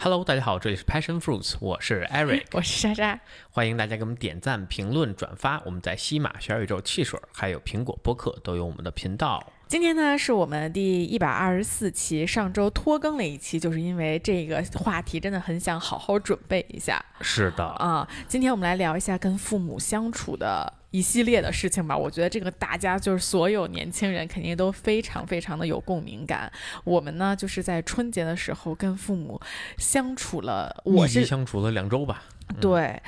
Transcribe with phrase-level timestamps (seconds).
[0.00, 3.18] Hello，大家好，这里是 Passion Fruits，我是 Eric， 我是莎莎，
[3.50, 5.60] 欢迎大家给我们点赞、评论、转发。
[5.64, 9.44] 我们在西马、小宇宙、汽水，还有苹果播客都有我们的频道。
[9.66, 17.04] 今天呢是我们第一百二十四期，上周拖更了一期，就是因为这个话题真的很想好好准备一下。
[17.20, 21.96] 是的啊，今天我们来聊一下跟父母相处的一系列的事情吧。
[21.96, 26.50] 我觉得这个大家就是所有年轻人肯定都非常非常的有共鸣感。
[26.84, 29.40] 我们呢就是在春节的时候跟父母
[29.76, 32.24] 相处了，我是相处了两周吧。
[32.60, 33.00] 对，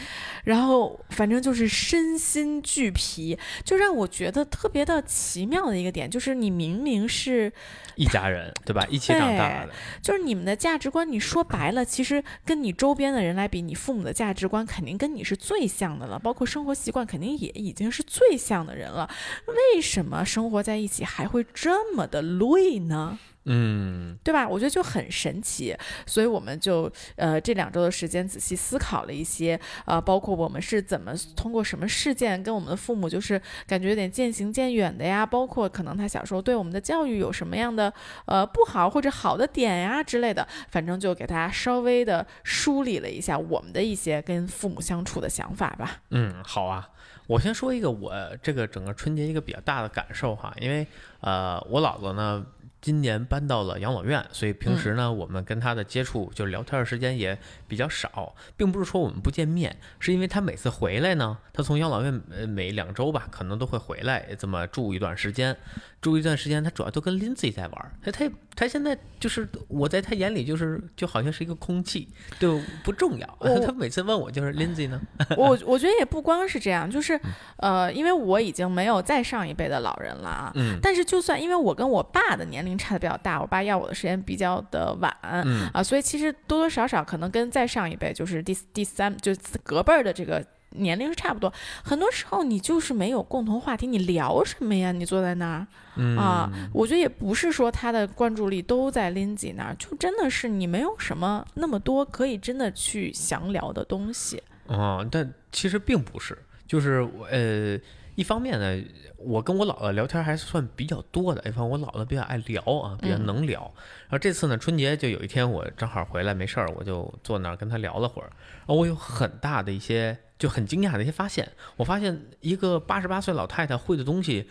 [0.44, 7.52] 然后反正就是身心俱疲，就让我觉得特别的奇妙的一个点，就是你明明是
[7.96, 8.86] 一家人，对吧？
[8.88, 19.10] 一起长大的，就是你们的价值观，你说白了，其实跟你周边的人来比，你父母的价值观肯定跟你是最像的了，包括生活习惯，肯定也已经是最像的人了。
[19.46, 23.18] 为什么生活在一起还会这么的累呢？
[23.44, 24.46] 嗯，对吧？
[24.46, 37.92] 我觉得就很神奇，所以我们就呃这两周的时间仔细思考了一些，呃，包括我们是怎么通过什么事件跟我们的父母就是感觉有点渐行渐远的呀，包括可能他小时候对我们的教育有什么样的
[38.26, 46.02] 呃不好或者好的点呀之类的，反正就给大家稍微的梳理了一下我们的一些跟父母相处的想法吧。
[46.10, 46.86] 嗯，好啊，
[47.26, 50.86] 我先说一个我这个整个春节一个比较大的感受哈，因为
[51.20, 52.44] 呃我姥姥呢。
[52.80, 65.56] 今年搬到了养老院，所以平时呢，我们跟他的接触就是聊天的时间也比较少，并不是说我们不见面，是因为他每次回来呢，他从养老院呃每两周吧，可能都会回来这么住一段时间。
[66.00, 67.92] 住一段时间，他主要都跟 Lindsay 在玩。
[68.02, 68.24] 他他
[68.56, 72.08] 他现在就是我在他眼里就是就好像是一个空气，
[72.38, 73.38] 就不重要。
[73.66, 74.98] 他每次问我就是 Lindsay 呢。
[75.36, 77.20] 我我觉得也不光是这样，就是
[77.58, 80.50] 呃，因为我已经没有再上一辈的老人了啊。
[80.54, 80.78] 嗯。
[80.80, 85.14] 但是就算因为我跟我爸的年龄差的比较大，我爸要我的时间比较的晚。
[85.22, 85.68] 嗯。
[85.72, 90.44] 啊，所以其实多多少少可能跟再上一辈就是第第三就隔辈儿的这个。
[90.74, 91.52] 年龄是差不多，
[91.82, 94.92] 很多时候你就是没有共同话题，你聊什么呀？
[94.92, 104.40] 你坐在那儿，啊，我觉得也不是说他的关注力都在 Lindsay 那儿，就真的是你没有什么那么多可以真的去详聊的东西。
[104.68, 107.76] 哦，但其实并不是，就是我呃，
[108.14, 108.82] 一方面呢，
[109.16, 113.60] 我跟我姥姥聊天还算比较多的，一方面我姥姥比较爱聊啊，比较能聊。
[114.08, 120.18] 然后这次呢，春节就有一天我正好回来没事儿，我就坐那儿跟她聊了会儿，然后我有很大的一些。
[120.40, 124.48] 就很惊讶的一些发现，我发现一个八十八岁老太太会的东西。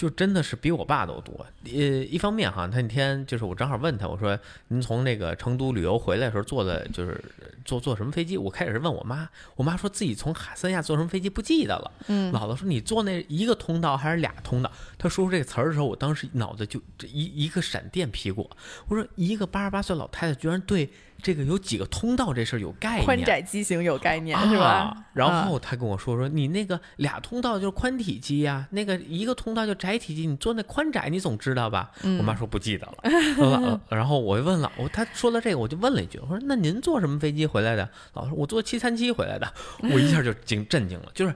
[0.00, 1.44] 就真的是比我爸都多。
[1.66, 1.70] 呃，
[2.06, 4.38] 一方面哈，他那天就是我正好问他，我说
[4.68, 7.22] 您从那个成都旅游回来的时候坐的就是
[7.66, 8.38] 坐坐什么飞机？
[8.38, 11.92] 我开始是问我妈，我妈说自己从三亚坐什么飞机不记得了。
[12.06, 14.72] 嗯，姥姥说你坐那一个通道还是俩通道？
[14.96, 18.50] 他说出这个词儿的时候，我当时脑子就这一一个闪电劈过。
[18.88, 20.88] 我说一个八十八岁老太太居然对
[21.22, 25.04] 这个有几个通道这事儿有概念，宽窄机型有概念是吧？
[25.12, 30.00] 然后他跟我说说你那个俩通道就是宽体机呀，那个一个通道就窄。
[30.00, 31.90] 体机，你坐那宽窄，你总知道吧？
[32.02, 33.80] 我妈说不记得了。
[33.90, 37.86] 然后我就问了，我他说了这个，我就问了一句，我说那您坐什么飞机回来的？
[38.14, 39.52] 老师，我坐七三七回来的。
[39.92, 41.34] 我一下就惊震惊了，就是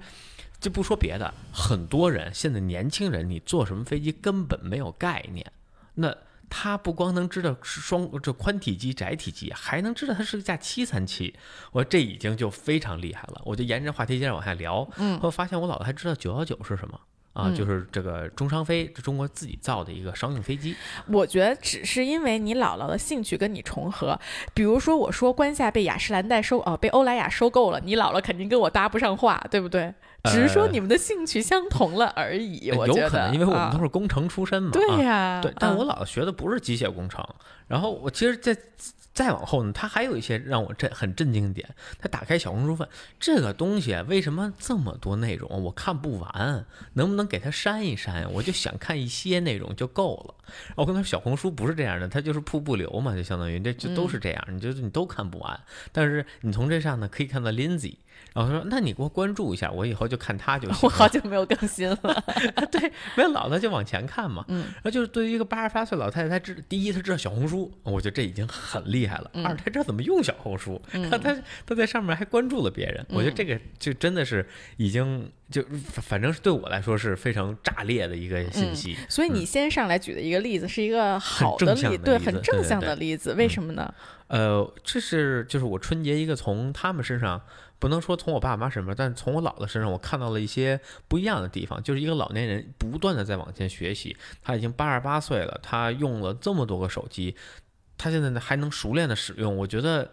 [0.60, 5.44] 就不说别的，很多人现在年轻人，你坐什么飞机根本没有概念。
[5.96, 6.16] 那
[6.56, 11.34] 他不光能知道是双这宽体机、窄体机，还能知道它是架七三七。
[11.72, 13.42] 我这已经就非常厉害了。
[13.44, 17.00] 我就沿着话题接着往下聊，嗯，我发现我姥姥还知道九幺九是什么。
[17.32, 20.76] 啊，就是这个中商飞，这中国自己造的一个商用飞机。
[21.08, 24.16] 我觉得只是因为你姥姥的兴趣跟你重合，
[24.54, 29.92] 比如说我说关夏被雅诗兰黛收，哦，被欧莱雅收购了，你姥姥肯定跟我搭不上话，对不对？
[30.24, 32.70] 只是说你们的兴趣相同了而已。
[32.72, 34.70] 我觉得，有可能因为我们都是工程出身嘛。
[34.72, 37.24] 对呀，对，但我姥姥学的不是机械工程。
[37.66, 38.56] 然后我其实，在。
[39.14, 41.68] 再往后呢，他还有一些让我震很震惊的点。
[42.00, 42.88] 他打开小红书问
[43.20, 48.28] 这个东西为什么这么多内容，我看不完，能不能给他删一删？
[48.32, 50.34] 我就想看一些内容就够了。
[50.74, 55.60] 我跟他说小红书不是这样的，它就是瀑布流嘛，就相当于这就都是这样，你就你都看不完。
[55.92, 57.94] 但是你从这上呢可以看到 Lindsay。
[58.34, 61.96] 然后他说：“那你给我关注一下，我以后就看他就 行。”我好久没有更新了。
[62.70, 64.44] 对，没有老了就往前看嘛。
[64.48, 64.64] 嗯。
[64.74, 69.30] 然后就是对于一个八十八岁老太太，她知第一，她知道小红书，我觉得这已经很厉害了。
[69.44, 70.82] 二，她知道怎么用小红书。
[70.92, 71.08] 嗯。
[71.08, 71.16] 她
[71.64, 74.44] 她在上面还关注了别人，我觉得这个就真的是
[74.78, 75.64] 已经就
[76.02, 78.96] 反正是对我来说是非常炸裂的一个信息。
[79.08, 83.34] 所以你先上来举的一个例子是一个好的例，对，很正向的例子。
[83.34, 83.94] 为什么呢？
[84.26, 87.40] 呃，这是就是我春节一个从他们身上。
[87.84, 91.82] 不能说从我爸妈身上，但从我姥姥身上，我看到了一些不一样的地方。
[91.82, 97.36] 就是一个老年人不断的在往前学习，他已经八十八岁了，他用了这么多个手机，
[97.98, 99.54] 他现在呢还能熟练的使用。
[99.54, 100.10] 我觉得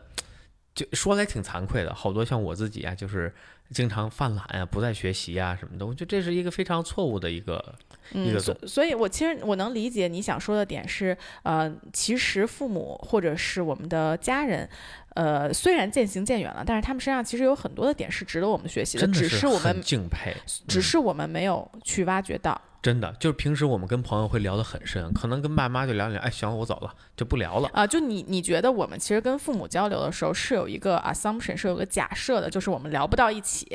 [0.75, 3.33] 就说来挺惭愧的，好多像我自己啊，就是
[3.69, 5.85] 经常犯懒啊，不再学习啊什么的。
[5.85, 7.73] 我觉得这是一个非常错误的一个
[8.11, 8.39] 一个。
[8.41, 14.69] 所所以，我其实我能理解你想说的点是，呃，其实父母或者是我们的家人。
[15.15, 20.35] 呃，虽然渐行渐远了，但是他们身上其实有很多的点是值得我们学习的，只是我们敬佩，
[20.67, 22.59] 只是我们没有去挖掘到。
[22.81, 27.85] 真的，就是平时我们跟朋友会聊得很深，可能跟爸妈就聊聊，哎，行，我走了，就不聊了啊。
[27.85, 33.67] 就你，你觉得我们其实跟父母交流的时候是有一个 assumption，是有个假设的，就是我们聊不到一起，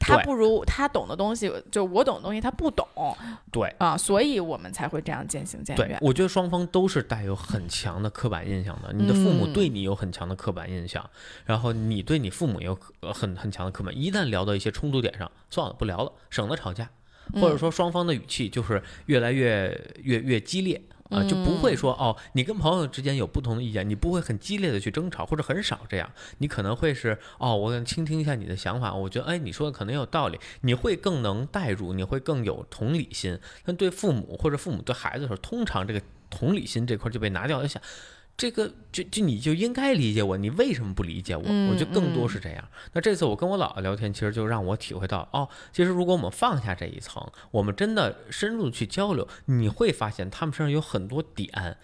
[0.00, 2.84] 他不如他懂的东西，就我懂的东西他不懂，
[3.52, 5.96] 对啊，所以我们才会这样渐行渐远。
[6.00, 10.77] 我觉得双方都是带有很强的刻板印象的，你的父母对你有很强的刻板印象，
[11.46, 16.90] 然后你对你父母有很很强的刻板，一旦聊到一些冲突点上，算了，不聊了，省得吵架。
[17.34, 20.80] 或者说双方的语气就是越来越越越激烈
[21.10, 33.38] 啊，就不会说哦，你跟朋友之间有不同的意见，你不会很激烈的去争吵，或者很少这样，你可能会是哦，我倾听一下你的想法，我觉得哎，你说的可能有道理，你会更能代入，你会更有同理心。
[33.62, 37.78] 但对父母或者父母对孩子的时候，通常这个同理心这块就被拿掉一下。
[38.38, 41.42] 这个就就你就应该理解我，你为什么不理解我？
[41.42, 42.64] 我觉得更多是这样。
[42.92, 47.20] 那这次我跟我姥姥聊天，其实就让我体会到，哦，其实如果我们放下这一层，
[47.50, 51.76] 我们真的深入去交流，你会发现他们身上有很多点。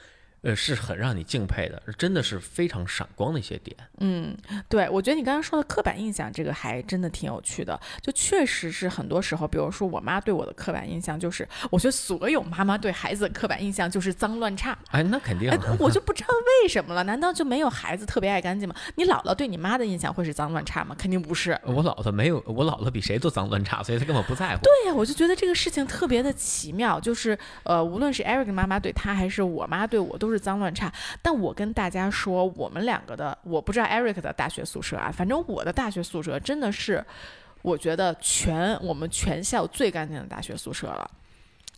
[0.44, 3.74] 呃，是很让你敬佩的，真的是非常闪光的一些点。
[3.98, 4.36] 嗯，
[4.68, 7.80] 对，我觉得你刚刚说的刻板印象，这个还真的挺有趣的。
[8.02, 14.76] 就确实是很多时候，比如说我妈对我的刻板印象，就是我觉得所有妈妈对孩子的刻板印象就是脏乱差。
[14.90, 15.50] 哎，那肯定。
[15.78, 16.28] 我就不知道
[16.62, 18.74] 为什么了，难道就没有孩子特别爱干净吗？
[18.96, 20.94] 你姥姥对你妈的印象会是脏乱差吗？
[20.98, 21.58] 肯定不是。
[21.64, 24.60] 我姥姥没有，我姥姥比谁都脏乱差，所以她根本不在乎。
[24.62, 30.33] 对呀，我就觉得这个事情特别的奇妙，就是呃，无论是 Eric 妈妈对他，还是我妈对我，都是。
[30.34, 30.92] 是脏乱差，
[31.22, 37.04] 但我跟大家说，我们两个的，我不知道 Eric 的大学宿舍啊，反正我的大学宿舍真的是，
[37.62, 41.08] 我觉得全我们全校最干净的大学宿舍了。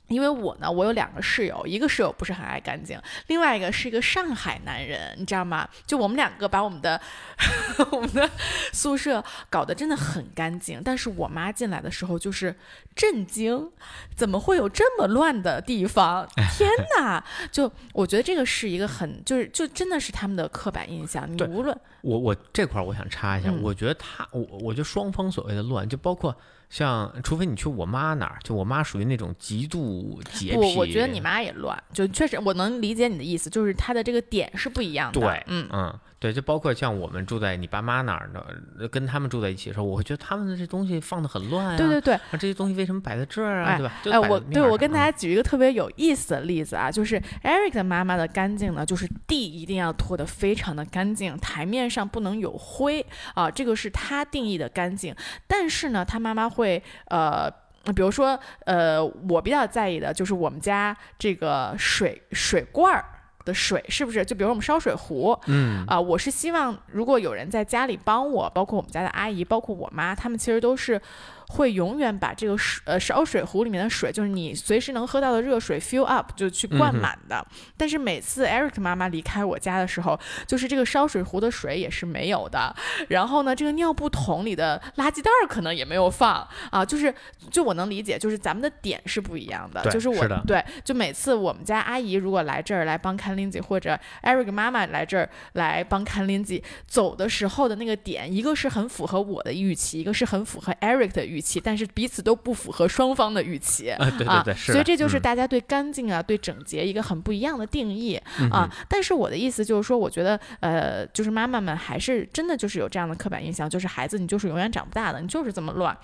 [0.09, 5.69] 因为我呢，我有两个室友，一个室友不是很爱干净，另外一个是一个上海男人，你知道吗？
[5.87, 7.01] 就我们两个把我们的
[7.91, 8.31] 我们的
[8.73, 12.55] 宿舍搞得真的很干净，但是我妈进来的时候就是
[12.95, 13.71] 震惊，
[14.15, 16.29] 怎么会有这么乱的地方？
[16.57, 17.25] 天哪！
[17.51, 21.31] 就我觉得这个是一个很就是就真的是他们的刻板印象。
[21.31, 21.77] 你无论
[22.07, 26.35] 我我这块我想插一下，我觉得他我我觉得双方所谓的乱，就包括。
[26.69, 30.57] 像，除非你去我妈那儿，就我妈属于那种极度洁癖。
[30.57, 35.21] 不，我觉得你妈也乱，就确实我能理解你的意思，就是她的这个点是不一样的。
[35.21, 35.97] 对，嗯嗯。
[36.19, 41.77] 对，就包括像我们住在你爸妈那儿的，跟他们住在一起的时候，我会觉得他们的这东西放的很乱啊。
[41.77, 43.77] 对对对，这些东西为什么摆在这儿啊？
[43.77, 43.93] 对吧？
[44.11, 53.05] 哎，我对我跟大家举一个特别有意思的例子啊，就是 Eric 的妈妈的干净呢，就是地一定要拖得非常的干净，台面上不能有灰
[53.35, 55.15] 啊，这个是他定义的干净。
[55.47, 57.51] 但是呢，他妈妈会呃，
[57.95, 63.05] 比如说呃，我比较在意的就是我们家这个水水罐儿。
[63.47, 64.23] 的水是不是？
[64.23, 71.01] 就比如我们烧水壶，嗯啊，我是希望如果有人在家里帮我，包括我们家的阿姨，包括我妈，他们其实都是。
[71.49, 77.47] 会永远把这个水呃烧水壶里面的水，就是你随时能喝到的热水 fill up 就去灌满的。
[77.77, 82.75] 但是每次 Eric 妈妈离开我家的时候，就是这个烧水壶的水也是没有的。
[83.09, 86.85] 然后呢，这个尿布桶里的垃圾袋可能也没有放啊。
[86.85, 87.15] 就是
[87.49, 89.81] 就我能理解，就是咱们的点是不一样的。
[89.91, 101.36] 就是我对，就每次我们家阿姨如果来这儿来帮看 Lindsay，或者 Eric 妈妈来这儿来帮看 Lindsay，走的时候的那个点，一个是很符合我的预期，一个是很符合 Eric 的预。
[101.37, 108.17] 预期，但是彼此都不符合双方的预期啊，对对对，所以这就是大家对干净啊、对整洁一个很不一样的定义
[108.51, 108.67] 啊。
[108.89, 115.95] 但是我的意思就是说，我觉得呃，就是妈妈们还是真的就是有这样的刻板印象，就是孩子你就是永远长不大的，你就是这么乱。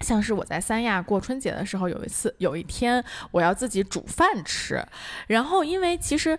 [0.00, 4.84] 像是我在三亚过春节的时候，有一次有一天我要自己煮饭吃，
[5.28, 6.36] 然后因为其实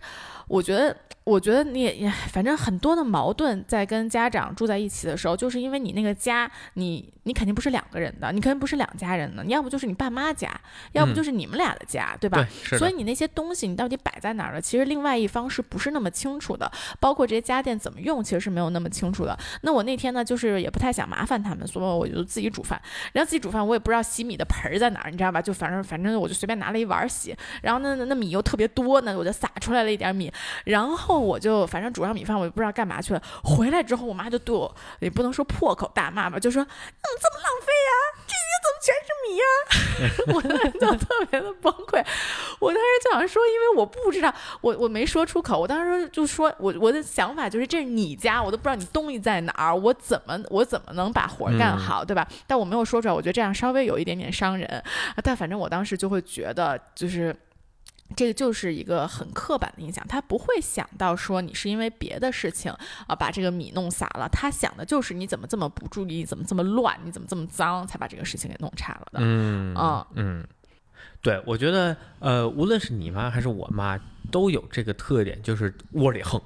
[0.48, 0.96] 我觉得。
[1.26, 10.54] 我觉得你也，反正很多的矛盾在跟家长住在一起的时候，就是因为你那个家，你你肯定不是两个人的，你肯定不是两家人的，你要不就是你爸妈家，
[10.92, 12.46] 要不就是你们俩的家，对吧？
[12.70, 16.70] 对，所以你那些东西你到底摆在哪儿了，其实另外一方是不是那么清楚的？
[17.00, 19.40] 包括这些家电怎么用，其实是没有那么清楚的。
[19.62, 22.78] 那我那天呢，就是也不太想麻烦他们，所以我就自己煮饭。
[23.14, 25.42] 然后自己煮饭，我也不知道洗米的盆儿在哪儿，你知道吧？
[25.42, 27.34] 就反正反正我就随便拿了一碗洗。
[27.62, 30.30] 然后那那米又特别多呢，我就撒出来了一点米，
[30.66, 31.24] 然后。
[31.24, 33.22] 我就反正煮上米饭，我就不知道干嘛去了。
[33.44, 37.92] 回来之后，我妈就对我也不能说破口大骂吧，就说：“你怎么，这么浪费呀？
[38.28, 39.46] 这鱼怎么全是米呀！
[40.36, 42.06] 我当时就特别的崩溃，
[42.60, 52.28] 我当时就想说，因为我不知道，我我没说出口，我当时就说，我我的想法就是这是你家，我都不知道你东西在哪儿，我怎么我怎么能把活干好，对吧？
[52.46, 54.84] 但我没有说出来，我觉得这样稍微有一点点伤人，
[55.24, 57.34] 但反正我当时就会觉得就是。
[58.16, 62.72] 这个就是一个很刻板的印象，他不会想到说你是因为别的事情
[63.08, 69.20] 啊把这个米弄洒了，他想的就是你怎么这么不注意，怎么这么乱，你怎么这么脏，才把这个事情给弄差了的。
[69.22, 70.48] 嗯嗯嗯，
[71.22, 74.00] 对，我觉得呃，无论是你妈还是我妈，
[74.32, 76.40] 都有这个特点，就是窝里横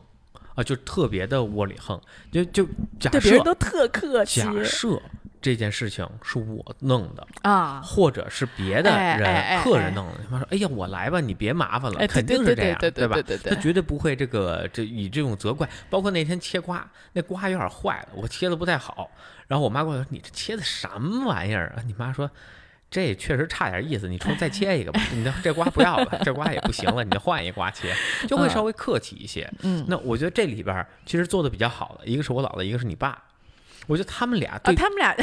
[0.55, 1.99] 啊，就特别的窝里横，
[2.31, 2.65] 就就
[2.97, 4.41] 假设别人都特客气。
[4.41, 5.01] 假设。
[5.47, 10.15] 这件事情是我弄的啊，或者是别的人客人弄的。
[10.25, 13.17] 他妈说：“哎呀，我来吧，你别麻烦了。”肯定是这样，对吧？
[13.45, 15.65] 他绝对不会这个这以这种责怪。
[15.89, 19.09] 包括那天切瓜，那瓜有点坏了，我切的不太好。
[19.47, 22.29] 然后我妈过来说：“你这切的什么玩意儿啊？”你妈说
[22.91, 24.99] ：“这确实差点意思，你重再切一个吧。
[25.13, 27.95] 你这这瓜不要了，这瓜也不行了，你就换一瓜切，
[28.27, 33.23] 就会稍微客气一些。”嗯，那我觉得这里边其实做的比较好的，一个是我姥姥，一个是你爸。
[33.87, 35.15] 我觉得他们俩 对，他们俩，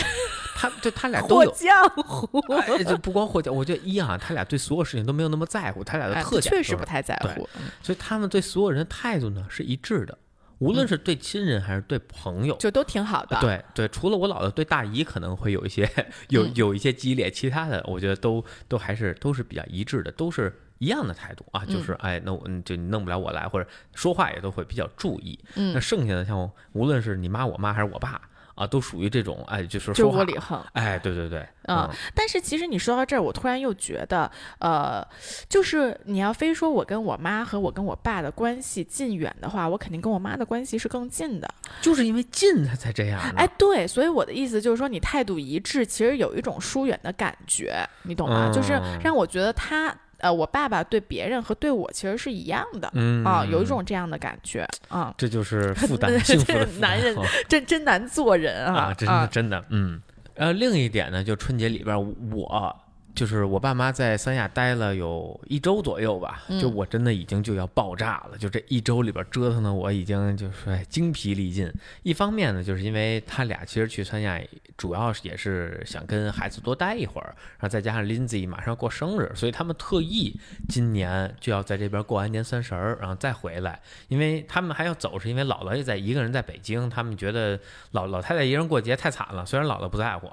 [0.56, 1.70] 他对他俩都有浆
[2.02, 2.26] 糊，
[2.84, 7.48] 就不光霍江，我觉得一样，他俩对所有事情都没有那么在乎，他俩的特点确实不太在乎，
[7.82, 10.16] 所以他们对所有人的态度呢是一致的，
[10.58, 13.38] 无论是对亲人还是对朋友，就都挺好的。
[13.40, 15.88] 对对，除了我姥姥对大姨可能会有一些
[16.30, 25.38] 有有一些激烈，其他的我觉得都都还是都是比较一致的，都是一样的态度啊，就是哎，那我就你弄不了我来，或者说话也都会比较注意。
[25.54, 28.20] 那剩下的像无论是你妈、我妈还是我爸。
[28.54, 31.88] 啊，都属于这种，哎，就是就窝里横，哎，对对对，嗯。
[32.14, 35.06] 但是其实你说到这儿，我突然又觉得，呃，
[35.48, 41.48] 就是你要非说我跟我妈和我跟我爸的关系近远的话，我肯定跟我妈的关系是更近的，
[41.80, 43.20] 就是因为近他才这样。
[43.36, 48.50] 哎，对，所以我的意思就是说，你态度一致，其实有一种疏远的感觉，你懂吗？
[48.52, 49.94] 就是让我觉得他。
[50.24, 52.88] 呃，我爸爸对别人和对我其实是一样的，
[53.24, 57.14] 啊，有一种这样的感觉，啊，这就是 负担，幸福的男人
[57.46, 60.00] 真真难做人啊，真的真的，嗯，
[60.34, 61.94] 呃，另一点呢，就春节里边
[62.32, 62.74] 我。
[63.14, 68.36] 就是我爸妈在三亚待了有一周左右吧，就我真的已经就要爆炸了。
[68.36, 71.72] 就这一周里边折腾的我已经就是精疲力尽。
[72.02, 74.40] 一方面呢，就是因为他俩其实去三亚
[74.76, 80.36] 主要也是想跟孩子多待一会儿，然后再加上 Lindsay 马上过生日，所以他们特意
[80.68, 83.80] 今年就要在这边过完年三十儿，然后再回来。
[84.08, 87.60] 因为他们还要走，是因为姥姥也在一个人在北京，他们觉得
[87.92, 89.46] 老老太太一个人过节太惨了。
[89.46, 90.28] 虽然姥姥不在乎，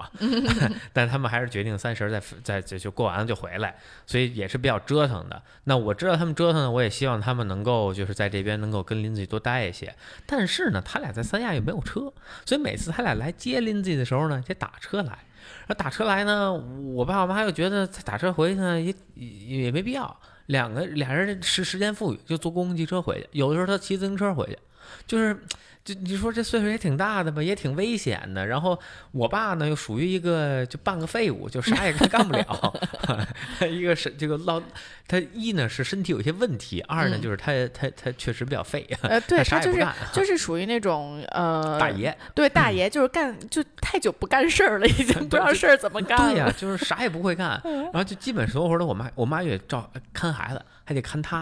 [0.92, 2.71] 但他们还是决定三十在在。
[2.72, 3.76] 就就过完了就回来，
[4.06, 5.42] 所以也是比较折腾的。
[5.64, 9.94] 那我知道他们折腾呢，我也希望他们能够就是在这边能够跟林子多待一些。
[10.26, 12.12] 但是呢，他俩在三亚又没有车，
[12.46, 15.18] 所以每次他俩来接林子的时候呢，得打车来。
[15.66, 23.28] 而打车来呢，我爸我妈又觉得打车回去呢也也没必要，两个俩人时时间富裕，就坐公共汽车回去。
[23.32, 24.58] 有的时候他骑自行车回去，
[25.06, 25.38] 就是。
[25.84, 28.46] 就你说这岁数也挺大的吧，也挺危险的。
[28.46, 28.78] 然后
[29.10, 32.74] 我爸呢，又属于一个就半个废物，就啥也干不了。
[33.68, 34.62] 一个是这个老，
[35.08, 38.86] 他一呢是身体有一些问题，二呢就是他他他确实比较废。
[39.02, 46.30] 呃， 对他就是就是属于那种呃大爷，对大爷就是干就太久不干事儿了，已经不知道事儿怎么干了。
[46.30, 51.38] 对呀，就是啥也不会干，然后就基本所有活都我妈我妈也照看孩子，还得看他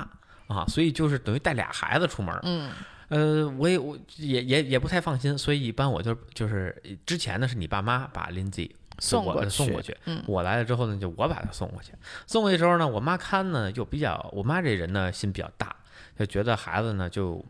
[0.46, 2.34] 啊，所以就是等于带俩孩子出门。
[2.44, 2.70] 嗯。
[3.10, 11.92] 呃，我也我也也也不太放心，所以一般我就就是之前呢是你爸妈把 Lindsay 送过送过去，嗯，我来了之后呢就我把他送过去，
[12.28, 15.74] 送过去之后呢，我妈看呢又比较，我妈这人呢心比较大，
[16.16, 17.44] 就觉得孩子呢就，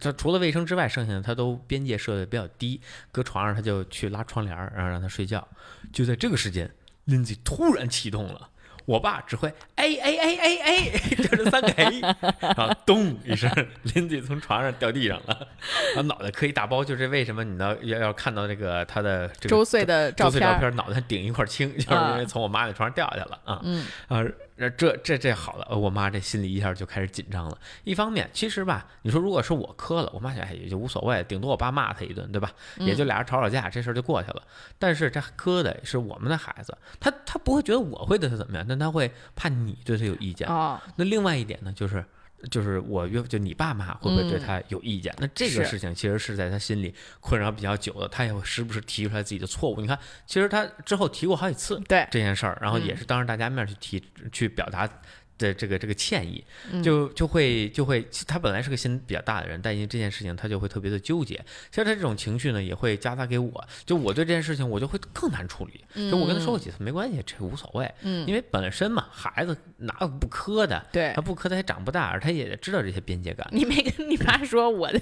[0.00, 2.80] 他除了卫生之外，剩下的他都边界设的比较低，
[3.10, 5.46] 搁床上他就去拉窗帘，然后让他睡觉，
[5.92, 6.72] 就在这个时间
[7.08, 8.48] ，Lindsay 突然启动了。
[8.88, 12.00] 我爸只会哎哎哎哎哎 就是三个 A，
[12.40, 13.50] 然后咚一声，
[13.94, 15.46] 林子从床上掉地上了，
[15.94, 16.82] 然后脑袋磕一大包。
[16.82, 23.60] 就是为什么你要要要看到这个他的这个周岁的周岁照片，脑袋顶一块青，就是因为从我妈那床上掉下去了啊。
[23.62, 24.24] 嗯啊。
[24.70, 27.56] 这这这好了，我妈这心里一下就开始紧张了。
[27.84, 32.50] 一方面，其实吧，你说如果是我磕了，我妈想也就无所谓，顶多我爸骂他一顿，对吧？
[32.78, 34.42] 也就俩人吵吵架，这事儿就过去了。
[34.78, 40.48] 但是这磕的是我们的孩子，他他不会觉得我会对他怎么样，但他会怕你对他有意见。
[40.48, 42.04] 那另外一点呢，就是。
[42.50, 45.12] 就是我约，就你爸妈会不会对他有意见？
[45.18, 49.80] 那这个事情其实是在他心里困扰比较久的，他也会时不时提出来自己的错误。
[49.80, 54.88] 你看，其实他之后提过好几次对这件事儿，然后也是当着大家面去提、去表达
[55.38, 56.44] 的这个这个歉意，
[56.82, 61.36] 就就会就会，他本来是个心比较大的人，但因为这件事情，他就会特别的纠结。
[61.70, 65.84] 其实他这种情绪呢，也会加杂给我，就我对这件事情，我就会更难处理。
[66.10, 67.90] 就我跟他说过几次，没关系，这无所谓。
[68.02, 70.84] 嗯，因为本身嘛，孩子哪有不磕的？
[70.90, 73.46] 对，他不磕，他也长不大，而他也知道这些边界感。
[73.52, 75.00] 你没跟你妈说我的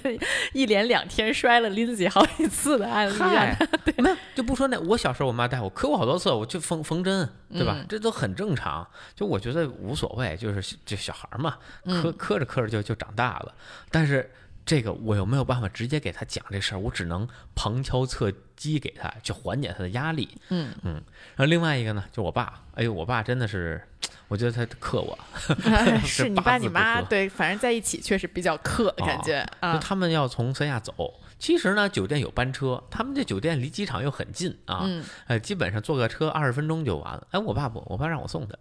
[0.52, 3.16] 一连两天摔了林子好几次的案例？
[3.84, 4.78] 对，没有就不说那。
[4.80, 7.82] 我小时候我妈带我磕过好多次，我就缝缝针，对吧？
[7.88, 8.86] 这都很正常。
[9.14, 10.25] 就我觉得无所谓。
[10.34, 13.54] 就是就小孩嘛，磕磕着磕着就就长大了。
[13.90, 14.32] 但是
[14.64, 20.28] 这个我又没有办法直接给他讲这事儿，我只能旁敲侧击给他，去缓解他的压力。
[20.48, 20.94] 嗯嗯。
[21.36, 23.80] 然后另外一个呢，就我爸，哎呦，我爸真的是，
[24.28, 25.16] 我觉得他克我。
[26.04, 29.46] 是你爸你妈对，反正在一起确实比较克，感觉。
[29.60, 34.88] 就他们要从三亚走，其实呢，酒店有班车，他们这酒店离机场又很近啊，
[35.26, 37.26] 呃，基本上坐个车二十分钟就完了。
[37.30, 38.54] 哎，我爸不，我爸让我送他。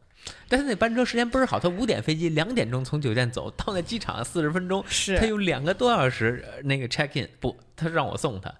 [0.50, 8.54] 但是那班车时间倍儿好，他五点飞机，两点钟从酒店走到那机场四十分钟，是他有两个多小时那个 check in，不，他让我送他，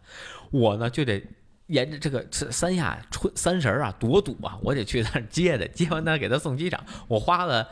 [0.52, 1.22] 我呢就得
[1.68, 7.68] 沿着这个三亚春三十啊，多堵啊，我得去那儿接他，接完他给他送机场，我花了。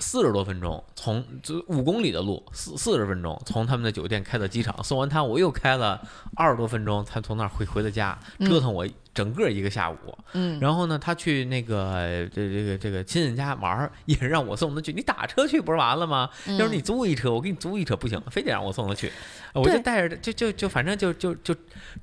[0.00, 6.00] 四十多分钟，从就五公里的路，四四十分钟从他们的酒店开到机场，送完他我又开了
[6.36, 9.96] 二十多分钟才从那儿回回的家，折腾我整个一个下午。
[10.32, 14.92] 嗯，然后呢，他去那个这这个这个亲戚家玩，也是让我送他去。
[14.92, 16.28] 你打车去不是完了吗？
[16.58, 19.10] 要是你租一车，我给你租一车不行，非得让我送他去，
[19.54, 21.54] 我就带着就就就反正就就就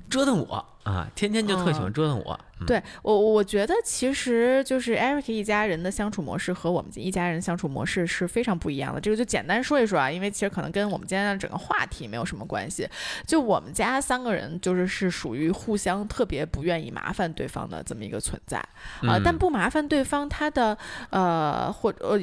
[0.09, 0.65] 折腾我。
[0.85, 2.39] 啊，天天就特喜欢折腾我。
[2.67, 9.01] 对我，我觉得其实就是 Eric 一家人的相处模式和我们一家人相处模式是非常不一样的。
[9.01, 12.87] 这个就简单说一说啊，因为其实可能跟我们今天的整个话题没有什么关系。
[13.25, 18.57] 就我们家三个人就是是属于互相特别不愿意麻烦对方的这么一个存在
[19.01, 19.19] 啊。
[19.23, 20.77] 但不麻烦对方，他的
[21.09, 22.19] 呃或呃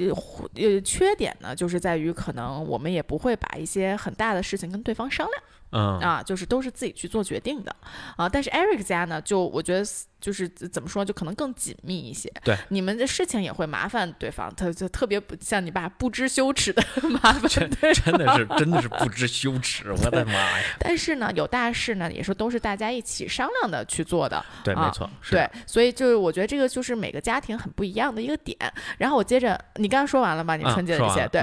[0.55, 5.43] 呃缺点呢，就是在于可能我们也不会把一些很大的事情跟对方商量。
[5.73, 7.75] 嗯啊，就是都是自己去做决定的
[8.17, 8.29] 啊。
[8.29, 9.85] 但是 Eric 家呢，就我觉得
[10.21, 12.33] 就是怎么说，就可能更紧密一些。
[12.45, 16.83] 对，你们的事情也会麻烦对方，他就特别不像你爸不知羞耻的
[17.23, 17.49] 麻烦。
[17.49, 20.65] 真真的是真的是不知羞耻，我的妈呀！
[20.79, 24.45] 但是呢，有大事呢，也是都是大家一起商量的去做的。
[24.63, 25.09] 对，没错。
[25.31, 28.57] 对，所以就是我觉得这个就是每个家庭很不一样的一个点。
[28.99, 30.57] 然后我接着，你刚刚说完了吗？
[30.57, 31.43] 你春节的一些，对。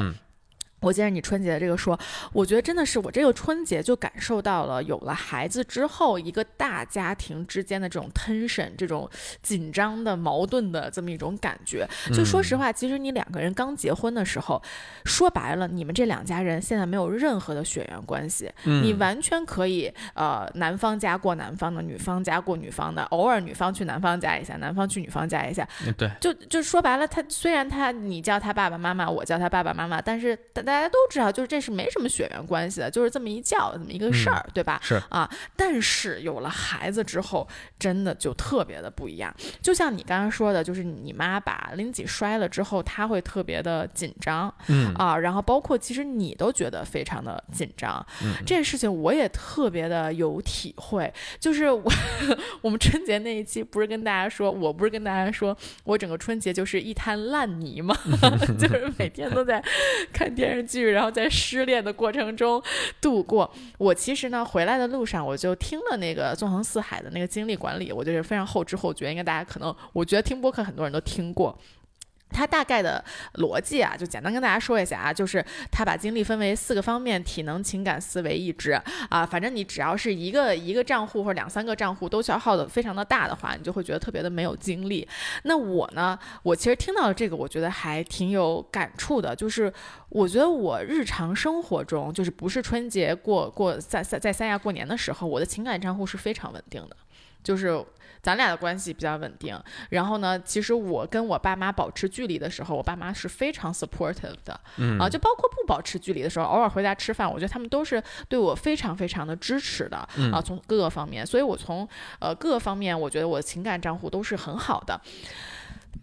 [0.82, 2.00] 我接着你春节的这个说，
[2.32, 9.10] 我觉得真的是我这个春节就感受到了，有了孩子之后，一个大家庭之间的这种 tension，这种
[9.42, 11.86] 紧张的、矛盾的这么一种感觉。
[12.13, 14.62] 就说实话，其实你两个人刚结婚的时候，
[15.04, 25.68] 说白了，你们这两家人现在没有任何的血缘关系，你完全可以呃，男方家过男方的，女方家过女方的，偶尔女方去男方家一下，男方去女方家一下。
[25.98, 30.68] 对，就就说白了，他虽然他你叫他爸爸妈妈，我叫他爸爸妈妈，但是但。
[30.69, 34.79] 大家都知道，就是这是没什么血缘关系的，就是这么一叫这么一个事儿，对吧？
[34.84, 37.47] 是啊，但是有了孩子之后，
[37.79, 39.34] 真的就特别的不一样。
[39.62, 48.05] 就像你刚刚说的，就是你妈把林吉摔了之后，她会特别的紧张，嗯啊，然后包括其实你都觉得非常的紧张。
[48.39, 51.91] 这件事情我也特别的有体会，就是我
[52.62, 57.97] 我们春节那一期不是跟大家说，我不是跟大家说我整个春节就是一滩烂泥吗，
[58.60, 59.63] 就是每天都在
[60.13, 60.59] 看电视。
[60.63, 62.62] 剧，然后在失恋的过程中
[63.02, 63.50] 度过。
[63.78, 69.10] 我其实呢，回来的路上我就听了那个纵横四海的那个经历管理，我就是非常后知后觉。
[69.10, 71.58] 应该大家可能，我觉得听播客很多人都听过。
[72.32, 73.04] 他大概的
[73.36, 78.72] 逻辑啊，就简单跟大家说一下啊，就是他把精力分为四个方面：体能、情感、思维、意志
[79.10, 79.26] 啊。
[79.26, 85.08] 反正你只要是一个一个账户或者两三个账户都消耗的非常的大的话，你就会觉得特别的没有精力。
[85.44, 89.36] 那我呢，我其实听到这个，我觉得还挺有感触的。
[89.36, 89.72] 就是
[90.10, 96.96] 我觉得我日常生活中，就是不是春节过过在在在三亚过年的时候，我的情感账户是非常稳定的，
[97.44, 97.84] 就是。
[98.21, 99.58] 咱俩的关系比较稳定，
[99.89, 104.60] 然后呢，其实我跟我爸妈保持距离的时候，我爸妈是非常 supportive 的，
[104.99, 109.97] 啊，就包括不保持距离的时候，偶尔回家吃饭，我觉得他们都是对我非常非常的支持的，
[110.34, 111.88] 啊，从各个方面，所以我从
[112.19, 114.99] 呃各个方面，我觉得我的情感账户都是很好的。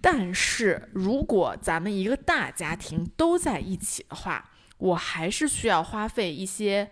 [0.00, 6.90] 但是如果咱们一个大家庭都在一起的话，我还是需要花费一些。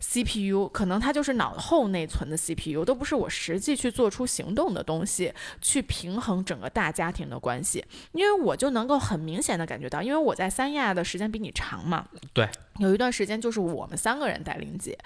[0.00, 7.84] CPU 可能它就是脑后内存的 CPU，都不是我实际去做出行动的东西，去平衡整个大家庭的关系。
[8.12, 14.96] 因为我就能够很明显的感觉到，因为我在三亚的时间比你长嘛，对，有一段时间就是我们三个人带玲姐，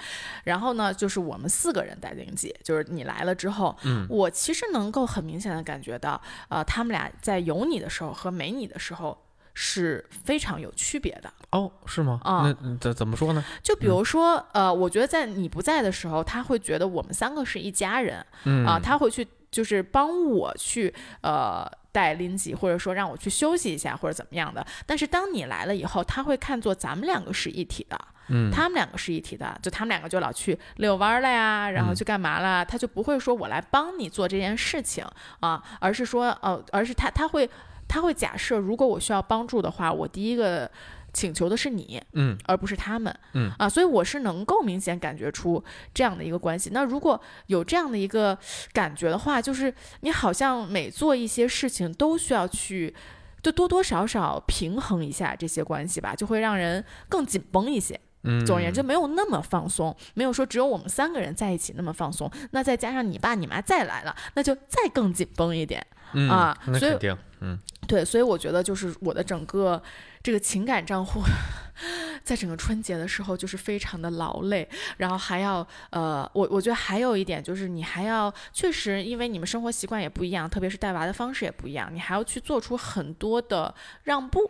[0.45, 9.17] 然后呢就是我们四个人带玲姐，就是你来了之后，嗯，我其实能够很明显的感觉到，呃，他们俩在有你的时候和没你的时候。
[9.55, 11.33] 是非常有区别的。
[11.51, 12.21] 哦，是吗？
[12.23, 13.45] 啊，那怎怎么说呢？
[13.63, 24.65] 就比如说，呃，我觉得在你不在的时候，他会觉得我们三个是一家人，嗯啊，他会去就是帮我去呃带林吉，或者说让我去休息一下或者怎么样的。
[24.87, 35.05] 但是当你来了以后，他会看作咱们两个是一体的，嗯，他们两个是一体的，就他们两个就老去遛弯了呀，然后去干嘛了，他就不会说我来帮你做这件事情
[35.41, 37.51] 啊，而是说，呃，而是他他会
[37.91, 40.71] 他会假设，如果我需要帮助的话，我第一个。
[41.13, 45.61] 请求的是你，嗯，而不是他们，嗯啊，所以我是能够明显感觉出
[45.93, 46.71] 这样的一个关系。
[46.73, 48.39] 那如果有这样的一个
[48.73, 52.95] 感觉的话，就是你好像每做一些事情都需要去，
[53.43, 57.99] 就多多少少平衡一下这些关系吧，就会让人更紧绷一些。
[58.23, 62.31] 嗯，总而言之，没有那么放松，没有说只有我们三个人在一起那么放松。
[62.53, 65.85] 那再加上你爸你妈再来了，那就再更紧绷一点
[66.29, 66.57] 啊。
[66.79, 69.83] 所以，嗯，对，所以我觉得就是我的整个。
[70.23, 71.23] 这个情感账户，
[72.23, 74.69] 在整个春节的时候就是非常的劳累，
[74.99, 84.41] 然后还要呃，我我觉得还有一点就是你还要确实，因为你们生活习惯也不一样，特别是带娃的方式也不一样，你还要去做出很多的让步。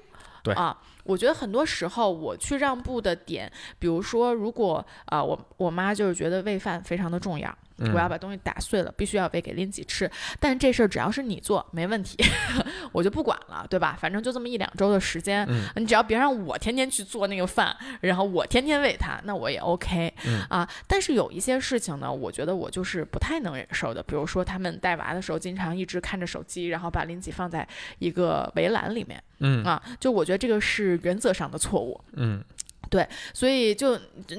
[0.42, 7.56] 对啊，我觉得很多时候我去让步的点，比如说如果啊，我我妈就是觉得喂饭非常的重要。
[7.92, 10.10] 我要把东西打碎了，必须要喂给林吉吃。
[10.38, 12.16] 但这事儿只要是你做，没问题，
[12.92, 13.96] 我就不管了，对吧？
[14.00, 20.12] 反正就这么一两周的时间，你只要别让我天天去做那个饭，然后我天天喂他，那我也 OK
[20.48, 20.68] 啊。
[20.86, 27.66] 但是有一些事情呢，我觉得我就是不太能忍受的，比如说他们带娃的时候，经常一直看着手机，然后把林吉放在
[27.98, 32.42] 一个围栏里面，嗯啊，就我觉得这个是原则上的错误，嗯。
[32.90, 33.96] 对，所以就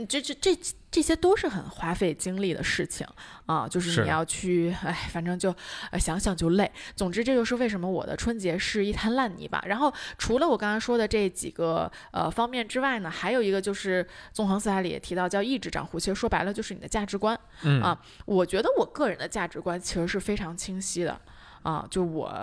[0.07, 0.55] 这这这
[0.91, 3.07] 这些都是很花费精力的事情
[3.45, 5.55] 啊，就是你要去，哎，反正就
[5.97, 6.69] 想想就累。
[6.93, 9.63] 总之，这就是为什么我的春节是一滩烂泥吧。
[9.65, 17.39] 然后，除了我刚刚说的这几个呃方面之外呢，还有一个就是纵横四海里也提到叫意志账户，其实说白了就是你的价值观
[17.81, 17.97] 啊。
[18.25, 21.17] 我觉得我个人的价值观其实是非常清晰的。
[21.63, 22.33] 啊，就我，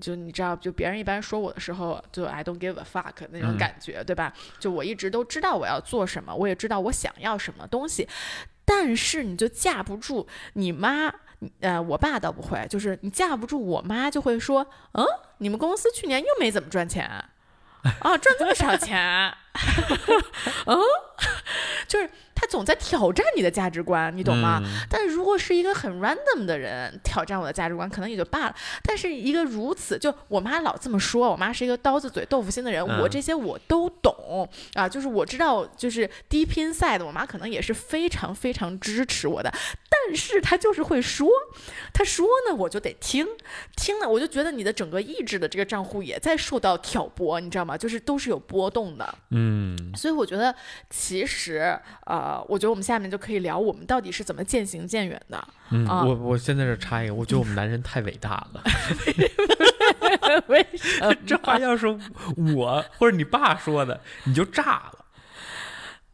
[0.00, 4.32] 就你知道，就别人一般说我的时候，就 I don't give a fuck 那种感觉，对吧？
[4.58, 8.06] 就我一直都知道我要做什么，我也知道我想要什么东西，
[8.64, 11.12] 但是你就架不住你妈，
[11.60, 15.04] 呃，我爸倒不会，就是你架不住我妈就会说，嗯，
[15.38, 19.34] 你们公司去年又没怎么赚钱，啊，赚这么少钱，
[20.66, 20.78] 嗯，
[21.88, 22.10] 就是。
[22.40, 24.62] 他总在挑战你的价值观，你懂吗？
[24.88, 28.56] 但是如果是一个很 random 的人挑战我的价值观，可能也就罢了。
[28.82, 39.52] 但是一个如此，就我妈老这么说，我妈是一个刀子嘴豆腐心的人，我这些我都懂啊，就是我知道，就是 deep inside，我妈可能也是非常非常支持我的。
[39.90, 41.28] 但是她就是会说，
[41.92, 43.26] 她说呢，我就得听，
[43.76, 47.76] 听了我就觉得你的整个意志的这个账户也在受到挑拨，你知道吗？
[47.76, 49.14] 就是都是有波动的。
[49.28, 50.54] 嗯，所以我觉得
[50.88, 52.29] 其实呃。
[52.30, 55.48] 呃，我觉得我们下面就可以聊我们到底是怎么渐行渐远的。
[55.70, 58.62] 嗯，我我现在这插一个，我觉得我们男人太伟大了。
[60.46, 61.12] 为什么？
[61.26, 61.88] 这话要是
[62.54, 64.62] 我或者你爸说的，你就炸
[64.92, 64.99] 了。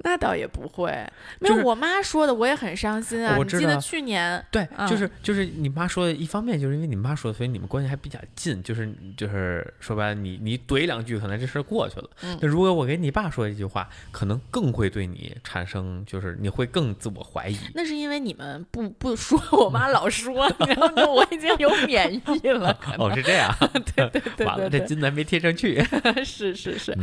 [0.06, 0.92] 那倒也不会，
[1.40, 3.34] 没有我妈说的，我也很伤心啊。
[3.36, 12.08] 我记得去年，对，就是就是你妈说的，一方面就是因为你妈说的，所以你们关系还比较近，就是就是说白了，你你怼两句，可能这事儿过去了。
[12.40, 17.58] 那如果我给你爸说一句话，可能更会对你产生，就是你会更自我怀疑。
[17.74, 22.78] 那是因为你们不不说，我妈老说，然后我已经有免疫了。
[22.96, 23.52] 哦，是这样。
[23.96, 25.84] 对对对，完了，这金子还没贴上去。
[26.24, 26.96] 是是是，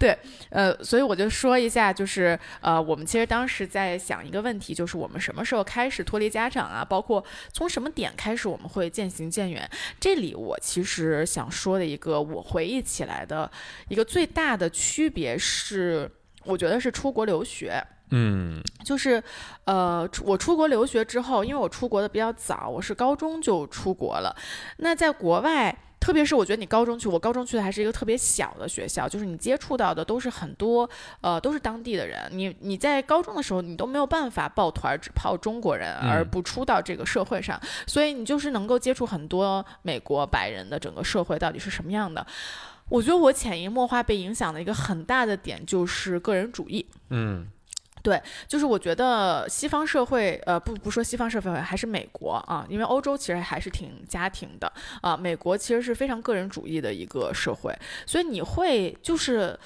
[0.00, 2.36] 对，呃，所以我就说一下，就是。
[2.60, 6.84] 呃，我们其实当时在想一个问题，就是我们什么时候开始脱离家长啊？
[6.84, 9.68] 包括从什么点开始我们会渐行渐远？
[9.98, 13.50] 这里我其实想说的一个，我回忆起来的
[13.88, 16.10] 一个最大的区别是，
[16.44, 17.82] 我觉得是出国留学。
[18.10, 19.22] 嗯，就是
[19.64, 24.34] 呃，我出国留学之后，因为我出国的比较早，我是高中就出国了。
[24.78, 25.76] 那在国外。
[26.00, 30.88] 特别是我觉得你高中去，我高中去的还是一个特别小的学校，就是你接触到的都是很多，
[31.20, 32.26] 呃，都是当地的人。
[32.32, 42.26] 你你在高中的时候，你都没有办法抱团只泡中国人，而不出到这个社会上，所以你就是能够接触很多美国白人的整个社会到底是什么样的。
[42.88, 46.86] 我觉得我潜移默化被影响的一个很大的点就是个人主义。
[47.10, 47.46] 嗯。
[48.02, 59.58] 对，就是我觉得西方社会，呃，不不说西方社会，还是美国啊，因为欧洲其实还是挺家庭的啊，美国其实是非常个人主义的一个社会，所以你会就是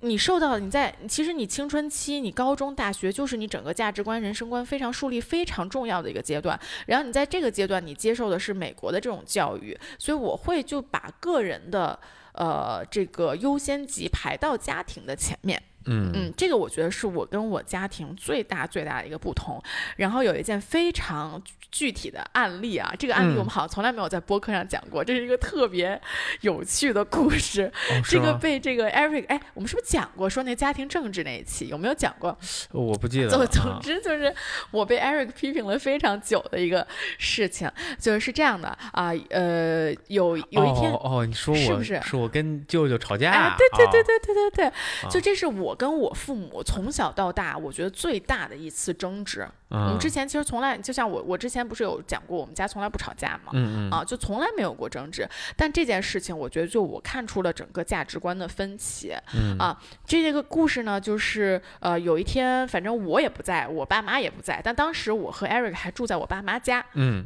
[0.00, 11.98] 你受到你在其实你青春期，你高中、大学就是你整个价值观、人生观非常树立非常重要的一个阶段，然后你在这个阶段你接受的是美国的这种教育，所以我会就把个人的。
[12.32, 15.60] 呃这个优先级排到家庭的前面。
[15.86, 19.62] 嗯嗯，这个我觉得是我跟我家庭最大最大的一个不同。
[19.96, 25.98] 然后有一件非常具体的案例啊，这个案例我们好像从来没有在播客上讲过，这是一个特别
[26.42, 27.72] 有趣的故事。
[28.04, 32.36] 这个被这个 Eric，哎，我们是不是讲过说那家庭政治那一期有没有讲过？
[32.72, 33.28] 我不记得。
[33.28, 34.34] 总总之就是
[34.70, 36.86] 我被 Eric 批评了非常久的一个
[37.18, 43.30] 事情，就是是这样的啊，呃，有有一天哦，你说我是不是是我跟舅舅吵架？
[43.30, 45.69] 哎，对对对对对对对，就这是我。
[45.70, 49.46] 我跟我父母从小到大，我觉得最大的一次争执。
[49.68, 55.24] 我们之前其实从来，就像我，我之前不是有讲过，我们家从来不吵架嘛，嗯啊，就从来没有过争执。
[55.56, 59.12] 但这件事情，我觉得就我看出了整个价值观的分歧。
[59.60, 66.84] 啊，这个故事呢，就是呃，有一天，反正我也不在，我爸妈也不在，但当时我和 Eric 还住在我爸妈家。
[66.94, 67.24] 嗯。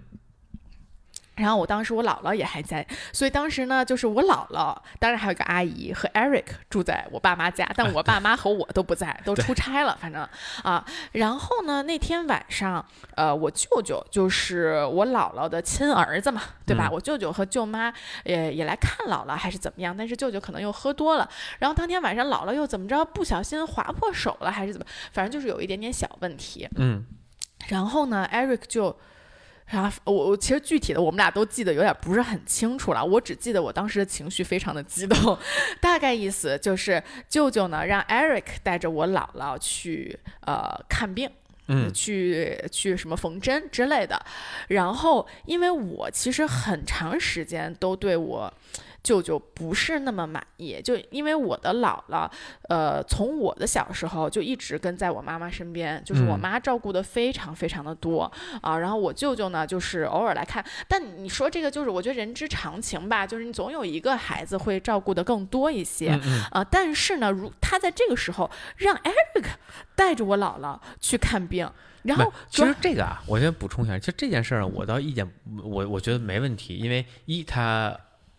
[1.37, 10.27] 然后我当时我姥姥也还在，所以当时呢，就是我姥姥，当然还有一个阿姨和 Eric 住在我爸妈家，但我爸妈和我都不在，都出差了，反正
[10.62, 10.85] 啊。
[11.12, 12.85] 然后呢，那天晚上，
[13.16, 16.88] 呃，我舅舅就是我姥姥的亲儿子嘛，对吧？
[16.92, 17.92] 我舅舅和舅妈
[18.25, 19.97] 也也来看姥姥，还是怎么样？
[19.97, 24.87] 但是舅舅可能又喝多了，然后当天晚上姥姥又怎么着，不小心划破手了，还是怎么？
[25.12, 26.68] 反正就是有一点点小问题。
[26.77, 27.05] 嗯。
[27.66, 28.97] 然后呢，Eric 就。
[29.66, 35.38] 然后我我其实具体的我们俩都记得有点不是很清楚了，我只记得我当时的情绪非常的激动，
[35.81, 41.31] 大概意思就是舅舅呢让 Eric 带着我姥姥去呃看病，
[41.68, 44.24] 嗯，去去什么缝针之类的，
[44.68, 48.53] 然后因为我其实很长时间都对我。
[49.04, 52.28] 舅舅不是那么满意，就因为我的姥姥，
[52.70, 58.22] 呃，从我的小时候就一直跟在我妈妈身边，就是我妈照顾的非常非常的多
[58.62, 58.78] 啊。
[58.78, 60.64] 然后我舅舅呢，就是偶尔来看。
[60.88, 66.18] 但你说这个，就是我觉得人之常情吧，就是你总有一个孩子会照顾的更多一些
[66.50, 66.64] 啊。
[66.64, 69.44] 但是呢，如他在这个时候让 Eric
[69.94, 71.70] 带着我姥姥去看病，
[72.04, 75.30] 然后其实这个啊，我先补充一下，其实这件事儿我倒意见
[75.62, 77.94] 我我觉得没问题，因为一他。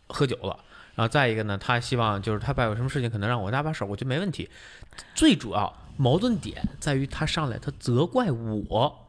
[0.07, 0.57] 喝酒了，
[0.95, 4.49] 然后再一个呢，他希望就是他爸有什么事情可能让我搭把手，我觉得没问题。
[5.13, 9.07] 最主要矛盾点在于他上来他责怪我，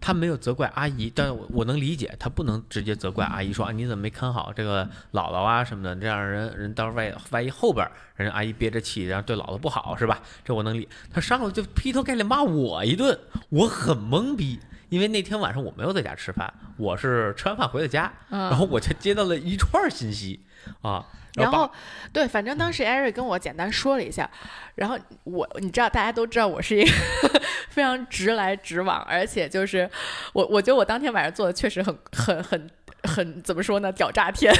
[0.00, 10.22] 他没有责怪阿姨，但我我能理解，他不能直接责怪阿姨说啊你怎么没看好这个姥姥啊什么的，这样人人到时候万万一后边人阿姨憋着气，然后对姥姥不好是吧？
[10.44, 10.88] 这我能理。
[11.12, 13.18] 他上来就劈头盖脸骂我一顿，
[13.50, 14.58] 我很懵逼。
[14.90, 20.44] 因为那天晚上我没有在家吃饭，我是吃完饭回的家，然后我就接到了一串信息
[20.82, 21.06] 啊。
[21.36, 21.70] 然后，
[22.12, 24.28] 对，反正当时艾瑞跟我简单说了一下，
[24.74, 26.90] 然后我你知道，大家都知道我是一个
[27.70, 29.88] 非常直来直往，而且就是
[30.32, 32.68] 我我觉得我当天晚上做的确实很很很
[33.10, 34.54] 很怎么说呢，屌炸天。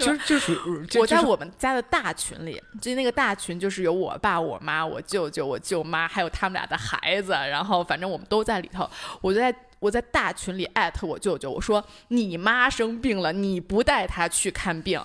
[0.00, 0.58] 就就是
[0.98, 9.54] 我在我们家的大群里，就那个大群就是有我爸、我妈、我舅舅、我舅妈，还有他们俩的孩子，然后反正我们都在里头，我就在。
[9.78, 14.98] 我在大群里艾特我舅舅，我说你妈生病了，你不带她去看病，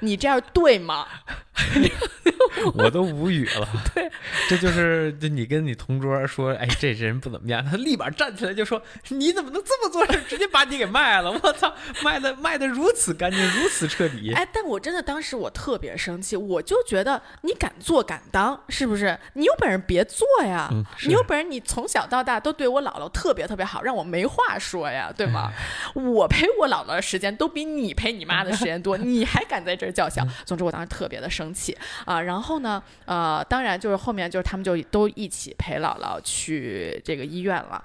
[0.00, 1.08] 你这样对吗？
[2.74, 3.68] 我都无语了。
[3.94, 4.10] 对，
[4.48, 11.30] 这就是就你跟你同桌说，哎，这人不怎么样，他立马站起来就说，你怎么能这么做事，直接把你给卖了？
[11.42, 14.32] 我操，卖的卖的如此干净，如此彻底。
[14.34, 19.18] 哎，但我真的当时我特别生气，我就觉得你敢做敢当，是不是？
[19.34, 20.68] 你有本事别做呀！
[21.06, 25.52] 你有本事你从小到大都对我姥姥特别特别好，让我没话说呀，对吗？
[25.94, 30.26] 我陪我姥姥的时间都比你陪你妈的时间多，你还敢在这儿叫嚣？
[30.44, 32.20] 总之，我当时特别的生气啊。
[32.20, 37.82] 然后呢，呃，当然就是后面就是他们就都一起陪姥姥去这个医院了。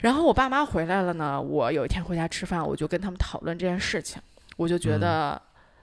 [0.00, 4.20] 然后我爸妈回来了呢，我有一天回家吃饭，我就跟他们讨论这件事情，
[4.56, 5.40] 我就觉得。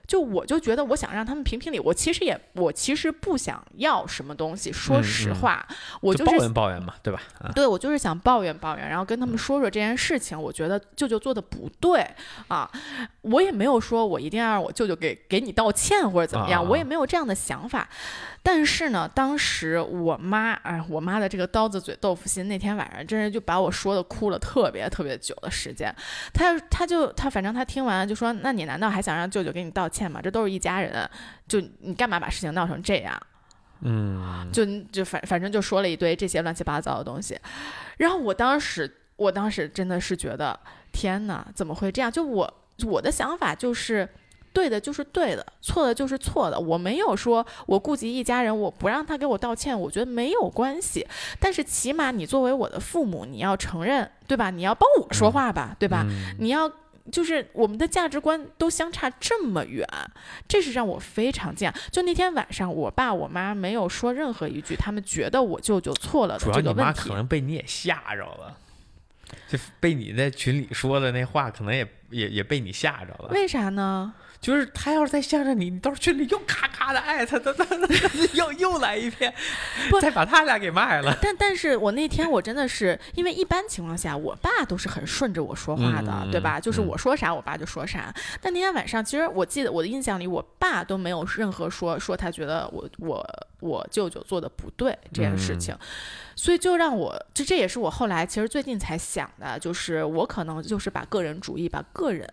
[0.10, 1.80] 就我就觉得，我想让他们评评理。
[1.80, 4.72] 我其实也，我其实不想要什么东西。
[4.74, 5.64] 说实话，
[6.02, 7.22] 我就是抱怨抱怨嘛，对吧？
[7.54, 10.42] 对，我就是想抱怨抱怨，然后跟他们说说这件事情。
[10.42, 12.04] 我觉得舅舅做的不对
[12.48, 12.68] 啊，
[13.22, 17.88] 我也没有说我一定要让我舅舅给给你道歉或者怎么样，我也没有这样的想法。
[18.42, 25.94] 但是呢，当时我妈，哎，我妈的这个刀子嘴豆腐心，那天晚上真是就把我说的哭了特别特别久的时间。
[26.34, 30.22] 她她就她反正她听完了就说：“那你难道还想让舅舅给你道歉吗？
[30.22, 31.10] 这都是一家人，
[31.48, 33.20] 就你干嘛把事情闹成这样？”
[33.82, 37.40] 嗯，就就反反正就说了一堆这些乱七八糟的东西。
[37.98, 40.60] 然后我当时我当时真的是觉得
[40.92, 42.12] 天哪，怎么会这样？
[42.12, 42.54] 就我
[42.86, 44.08] 我的想法就是。
[44.52, 46.60] 对的就是对的，错的就是错的。
[46.60, 51.08] 我没有说我顾及一家人，我不让他给我道歉，我觉得没有关系。
[51.40, 54.50] 但是起码你作为我的父母，你要承认，对吧？
[54.50, 56.04] 你要帮我说话吧，对吧？
[56.40, 56.70] 你要
[57.12, 59.88] 就是我们的价值观都相差这么远，
[60.48, 61.76] 这是让我非常惊讶。
[61.92, 66.64] 就那天晚上，我爸我妈没有说任何一句，他们觉得我舅舅错了的这个问题。
[66.64, 68.58] 主要你妈可能被你也吓着了，
[69.48, 73.30] 就被你在群里说的那话，可能也也也被你吓着了。
[73.32, 74.14] 为啥呢？
[74.42, 77.66] 就是他要是再向着你，你到时候群里又咔咔的艾特他，他
[78.34, 79.34] 又又来一遍，
[80.02, 81.18] 再把他俩给卖了。
[81.22, 86.60] 但但是我那天我真的是，因为一般情况下，我爸都是很顺着我说话的，对吧？
[86.60, 88.14] 就是我说啥，我爸就说啥。
[88.42, 93.26] 但那天晚上，其实我记得我的印象里，我爸都没有任何说说他觉得我我
[93.60, 95.76] 我舅舅做的不对这件事情。
[96.36, 102.26] 所以就让我，这这也是我后来其实最近才想的，就是我可能就是把个人主义、把个人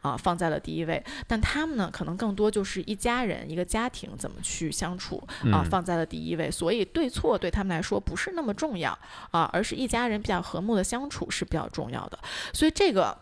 [0.00, 8.98] 啊放在了第一位，但他们呢，可能更多就是一家人、一个家庭怎么去相处啊放在了第一位，所以对错对他们来说不是那么重要
[9.30, 12.18] 啊，而是一家人比较和睦的相处是比较重要的，
[12.52, 13.16] 所以这个。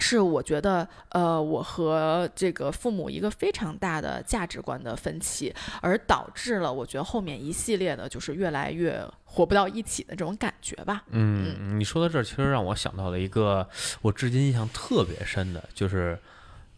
[0.00, 11.02] 是我觉得，呃，我和这个父母一个非常大的价值观的分歧，而导致了我觉得后面一系列的就是越来越活不到一起的这种感觉吧。
[11.08, 13.68] 嗯，你说到这儿，其实让我想到了一个
[14.00, 16.16] 我至今印象特别深的，就是，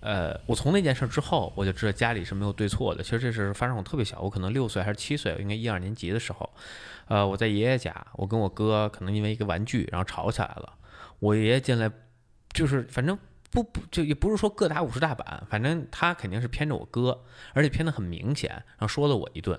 [0.01, 3.03] 呃，我从那件事之后，我就知道家里是没有对错的。
[3.03, 6.51] 其实这是发生我特别小，我可能六岁还是七岁，应该一二年级的时候，
[7.07, 10.73] 呃，我在爷爷家，我跟我哥可能因为一个玩具然后吵起来了，
[11.19, 11.91] 我爷爷进来。
[12.53, 13.17] 就是反正
[13.53, 19.57] 不不就也不是说各打五十大板，反正他肯定是偏着我哥，而且偏的很明显，然后说了我一顿，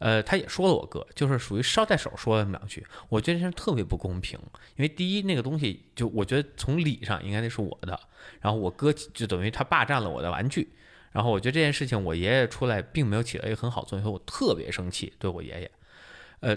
[0.00, 4.36] 呃，他也说了我哥，就是属于捎带手说了那么两句，我觉得这事特别不公平，
[4.74, 8.00] 因为第一那个东西就我觉得从理上应该那是我的，
[8.40, 10.72] 然后我哥就等于他霸占了我的玩具，
[11.12, 15.70] 然后我觉得这件事情我爷爷出来并没有起到一个很好作用，所以我特别生气，对我爷爷，
[16.40, 16.56] 呃，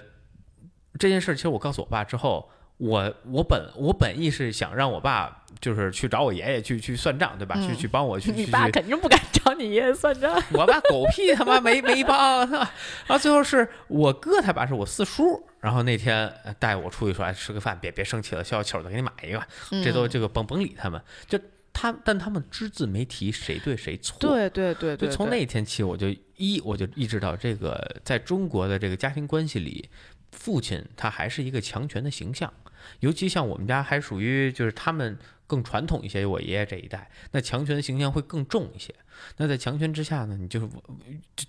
[0.97, 2.49] 这件事其实我告诉我爸之后。
[2.77, 7.55] 我我本我本意是想让我爸就是去找我爷爷去去算账，对吧？
[7.55, 8.31] 去去帮我去。
[8.35, 10.35] 你爸肯定不敢找你爷爷算账。
[10.51, 12.67] 我爸狗屁他妈没没帮，然
[13.07, 19.41] 后最后是我哥他爸是我四叔，然后那天带我出去说，哎，吃个饭，别别生气了，消消气的，给你买一个。
[19.83, 21.39] 这都这个甭甭理他们，就
[21.71, 24.17] 他，但他们只字没提谁对谁错。
[24.19, 25.07] 对对对对。
[25.07, 29.89] 就从那一天起，我就一我就意识到，这个在中国的这个家庭关系里，
[30.31, 32.51] 父亲他还是一个强权的形象。
[32.99, 35.17] 尤其像我们家还属于就是他们
[35.47, 38.93] 更传统一些，我爷爷这一代，那强权的形象会更重一些。
[39.37, 40.67] 那在强权之下呢，你就是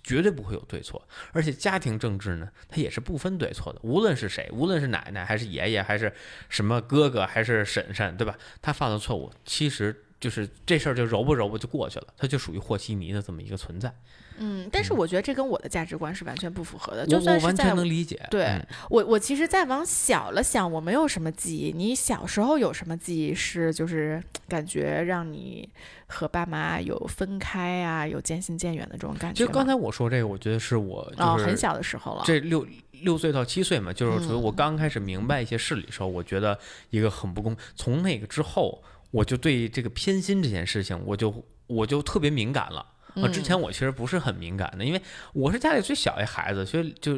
[0.03, 3.81] 绝对不会有对错，而且家庭政治呢，它也是不分对错的。
[3.83, 6.13] 无论是谁，无论是奶奶还是爷爷，还是
[6.51, 8.37] 什么哥哥还是婶婶，对吧？
[8.61, 13.93] 他犯的错误，其实就是这事儿就揉吧揉吧就过去了，它就属于和稀泥的这么一个存在。
[14.37, 17.07] 嗯，但是我觉得这跟我的价值观是完全不符合的。
[17.07, 18.21] 就算是完全能理解。
[18.33, 21.71] 对我，我其实再往小了想，我没有什么记忆。
[21.71, 25.69] 你小时候有什么记忆是就是感觉让你
[26.09, 29.47] 和爸妈有分开啊，有渐行渐远的这种感觉？
[29.47, 32.25] 就刚才我说这个，我觉得是我哦很小的时候了。
[32.27, 32.67] 这六
[33.03, 36.59] 六岁到七岁嘛，就是属于我刚开始明白一些事理的时候，我觉得
[36.91, 37.57] 一个很不公。
[37.77, 38.83] 从那个之后，
[39.15, 41.33] 我就对这个偏心这件事情，我就
[41.69, 42.85] 我就特别敏感了。
[43.15, 45.01] 啊，之前我其实不是很敏感的，因为
[45.33, 47.17] 我是家里最小一孩子，所以就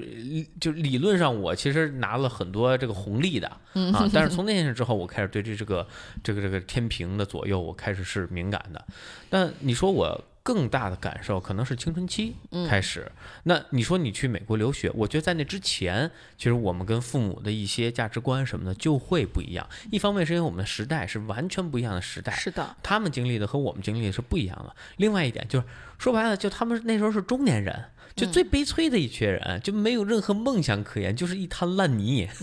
[0.60, 3.48] 就理论上我其实拿了很多这个红利的
[3.94, 4.06] 啊。
[4.12, 5.88] 但是从那件事之后，我开始对这这个
[6.22, 8.84] 这个这个天平的左右，我开始是敏感的。
[9.30, 10.22] 但你说我。
[10.46, 12.36] 更大的感受可能是青春期
[12.68, 13.10] 开始。
[13.42, 19.68] 那你说你去美国留学，我觉得在那之前，其实我们跟父母的一些价值观什么的就会不一样。
[19.90, 24.72] 一方面是因为我们的时代是完全不一样的时代，是的，他们经历的和我们经历的是不一样的。
[24.98, 25.66] 另外一点就是
[25.98, 32.28] 说白了，就他们那时候是中年人，就最悲催的一群人，就没有任何梦想可言，就是一滩烂泥。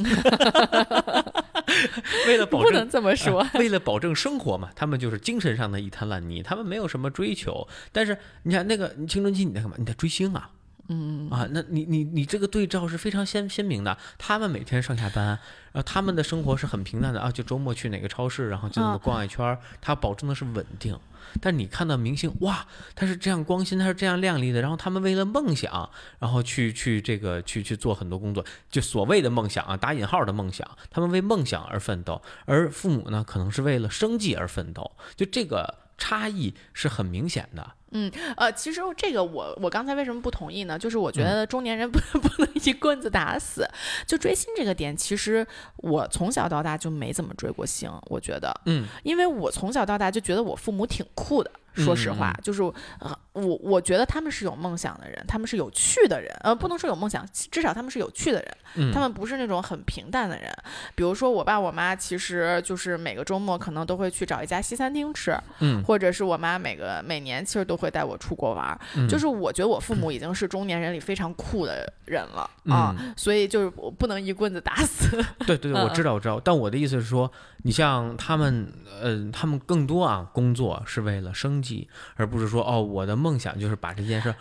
[2.28, 7.67] 为了保证不能这么说，为了保证生活嘛，他们就是精神上的一滩烂泥，他们没有什么追求。
[7.91, 9.76] 但是你看那个青春期你在干嘛？
[9.78, 10.49] 你在追星啊，
[10.89, 13.98] 嗯啊，那你你你这个对照是非常鲜鲜明的。
[14.17, 15.28] 他们每天上下班，
[15.72, 21.00] 然后他们的生活是很平淡的啊，就周末去哪个超市，然后就那么逛一圈，他保证的是稳定。
[21.41, 37.72] 但你看到明星哇，他是这样光鲜，他是这样亮丽的，然后他们为了梦想，然后去去这个去去做很多工作，就所谓的梦想啊，打引号的梦想，他们为梦想而奋斗，而父母呢，可能是为了生计而奋斗，就这个差异是很明显的。
[37.93, 40.77] 嗯，呃，其实这个我我刚才为什么不同意呢？
[40.77, 43.67] 就是我觉得中年人 不不能一棍子打死。
[44.06, 45.46] 就追星这个点，其实
[45.77, 47.91] 我从小到大就没怎么追过星。
[48.08, 51.50] 我觉得，嗯，因为我从小到大就觉得我父母挺酷的。
[51.75, 52.62] 说实话，就是
[53.00, 58.40] 呃我我觉得他们是有梦想的人，他们是有趣的人，呃，不能说有梦想，至少他们是有趣的
[58.75, 60.52] 人，他们不是那种很平淡的人。
[60.96, 68.79] 比如说我爸我妈，其实就是每个周末可能都会去找一家西餐厅吃，嗯，或者是我妈每个每年其实都会带我出国玩，
[69.10, 75.23] 就是我觉得我父母已经是中年人里非常酷的人了啊，所以就是我不能一棍子打死。
[75.48, 77.31] 对对对，我知道我知道，但我的意思是说，
[77.63, 78.71] 你像他们，
[79.02, 84.36] 呃，他们更多啊，工作是为了生计，而不是说哦，我的梦想就是把这件事，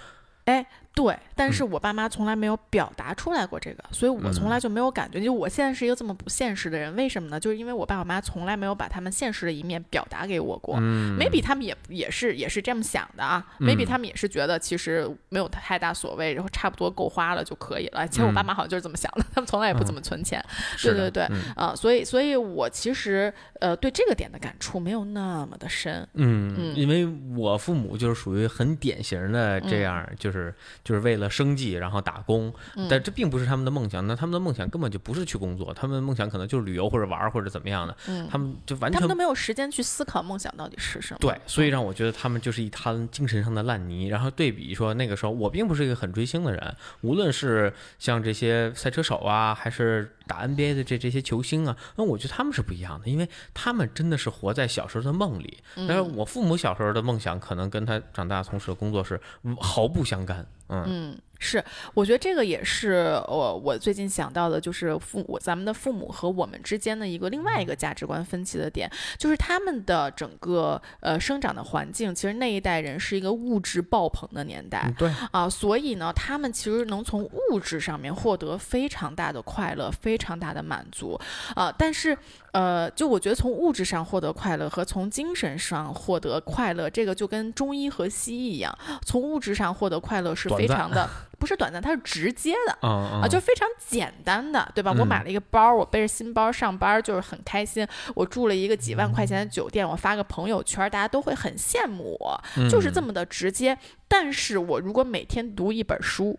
[0.47, 0.67] 哎。
[0.95, 5.19] 对，但是我爸妈从来没有表达出来过这个，所以我从来就没有感觉。
[5.19, 7.41] 就我现在是一个这么不现实的人，为什么呢？
[7.41, 10.77] 就是因为我爸我妈从来没有把他们现实的一面表达给我过。
[10.79, 18.07] 嗯 maybe 他们也也是也是这么想的啊，maybe 他们也是觉得其实没有太大所谓，然后差不多够花了就可以了。
[18.07, 20.45] 其实我爸妈好像就是这么想的，他们从来也不怎么存钱。
[20.83, 21.27] 对对对，
[21.57, 26.07] 啊，所以所以我其实呃对这个点的感触没有那么的深。
[26.13, 30.55] 嗯，因为我父母就是属于很典型的这样，就是。
[30.85, 32.53] 就是为了生计，然后打工，
[32.89, 34.07] 但这并不是他们的梦想。
[34.07, 37.97] 那他们的梦想根本就不是去工作，他们的梦想可能就是旅游或者玩或者怎么样的。
[38.31, 41.19] 他们就完全他们都没有时间去思考梦想到底是什么。
[41.21, 44.09] 对，所以让我觉得他们就是一滩精神上的烂泥。
[44.09, 55.59] 然后对比说那个时候，我并不是一个很追星的人，无论是像这些赛车手啊，还是打 NBA 的这这些球星啊，那我觉得他们是不一样的，因为他们真的是活在小时候的梦里。
[55.75, 59.21] 但是我父母小时候的梦想，可能跟他长大从事的工作是
[59.61, 60.47] 毫不相干。
[60.69, 61.63] 嗯，是，
[61.93, 68.89] 我觉得这个也是我我最近想到的，就是父我咱们的父母和我们之间的一个另外一个价值观分歧的点，
[69.19, 81.21] 就是他们的整个呃生长的环境，其实那一代人是一个物质爆棚的年代，对啊，所以呢，他们其实能从物质上面获得非常大的快乐，非常大的满足
[81.57, 82.17] 啊，但是。
[82.53, 94.95] 呃，就我觉得从物质上获得快乐和从精神上获得快乐，这个就跟中医和西医一样，从物质上获得快乐是非常的，不是短暂，它是直接的啊，就非常简单的，对吧？
[94.99, 97.87] 我买了一个包，我背着新包上班就是很开心。
[98.15, 102.39] 我住了一个几万块钱的酒店，我发个朋友圈，大家都会很羡慕我，
[102.69, 103.79] 就是这么的直接。
[104.07, 106.39] 但是我如果每天读一本书，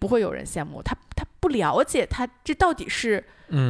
[0.00, 3.22] 不会有人羡慕他，他不了解他这到底是。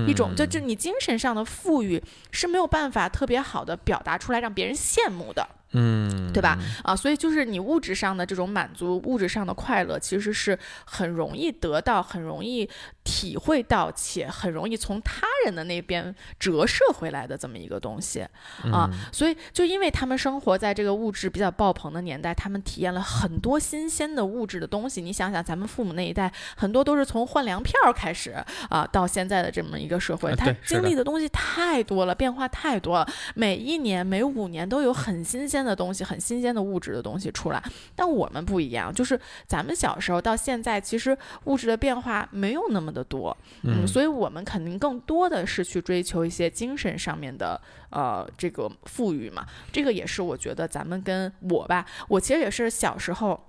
[0.06, 5.46] 一种就就你精神上的富裕是没有办法特别好的表达出来让别人羡慕的。
[5.76, 6.56] 嗯，对吧？
[6.84, 12.70] 啊，所以就是你物质上的这种满足，物质上的快乐，其实是很容易得到，很容易
[13.02, 18.24] 体会到，且很容易从他人的那边折射回来的这么一个东西
[18.72, 18.88] 啊。
[19.12, 25.02] 所以，就因为他们生活在这个物质比较爆棚的年代，他们体验了很多新鲜的物质的东西。
[25.02, 28.32] 你想想，咱们父母那一代，很多都是从换粮票开始
[28.70, 33.08] 啊，到现在的这么一个社会，它经历的东西太多了，变化太多了。
[33.34, 35.64] 每一年、每五年都有很新鲜。
[35.64, 37.62] 的东西很新鲜的物质的东西出来，
[37.96, 47.58] 但我们不一样，就是咱们小时候到现在，其实物质的变化没有那么的多，嗯，所以我们肯定更多的是去追求一些精神上面的
[47.88, 53.40] 呃这个富裕嘛，这个也是我觉得咱们跟我吧，我其实也是小时候。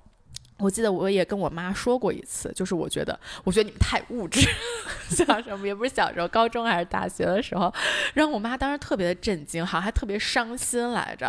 [0.57, 4.39] 我记得我也跟我妈说过一次，就是我觉得，我觉得你们太物质，
[5.09, 7.73] 小时候也不是小时候，高中还是大学的时候，
[8.13, 11.27] 让我妈当时特别的震惊，好像还特别伤心来着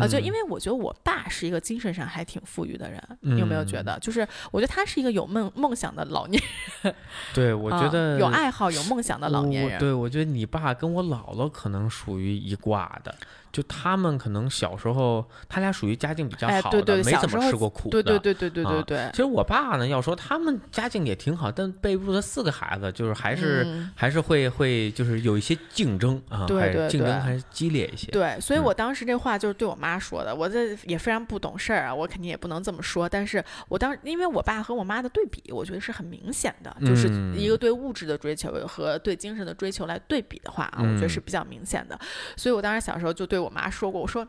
[0.00, 0.06] 啊！
[0.06, 3.98] 就因为我觉得我爸是一个精神上还挺富裕的人，你有没有觉得？
[3.98, 6.40] 就是我觉得他是一个有梦梦想的老年
[6.82, 6.94] 人，
[7.34, 9.78] 对我觉得有爱好、有梦想的老年人。
[9.80, 13.12] 对我觉得你爸跟我姥姥可能属于一挂的。
[13.52, 18.02] 就他们可能小时候，他俩属于家境比较好的，没怎么吃过苦的。
[18.02, 19.10] 对对对对对对对。
[19.12, 28.10] 其实我爸呢，要说他们家境也挺好，但背不住他四个孩子，就是还是还是会会就是有一些竞争啊，对对竞争还是激烈一些。
[28.10, 33.08] 对，所以我当时这话就是对我妈说的，我这也非常不懂事儿啊，我肯定也不能这么说。
[33.08, 41.98] 但是我当因为我爸和我妈的对比，我觉得是很明显的，就是一个对物质的追求和对精神的追求来对比的话啊，我觉得是比较明显的。
[42.36, 44.26] 所以我当时小时候就对我妈说过，我说。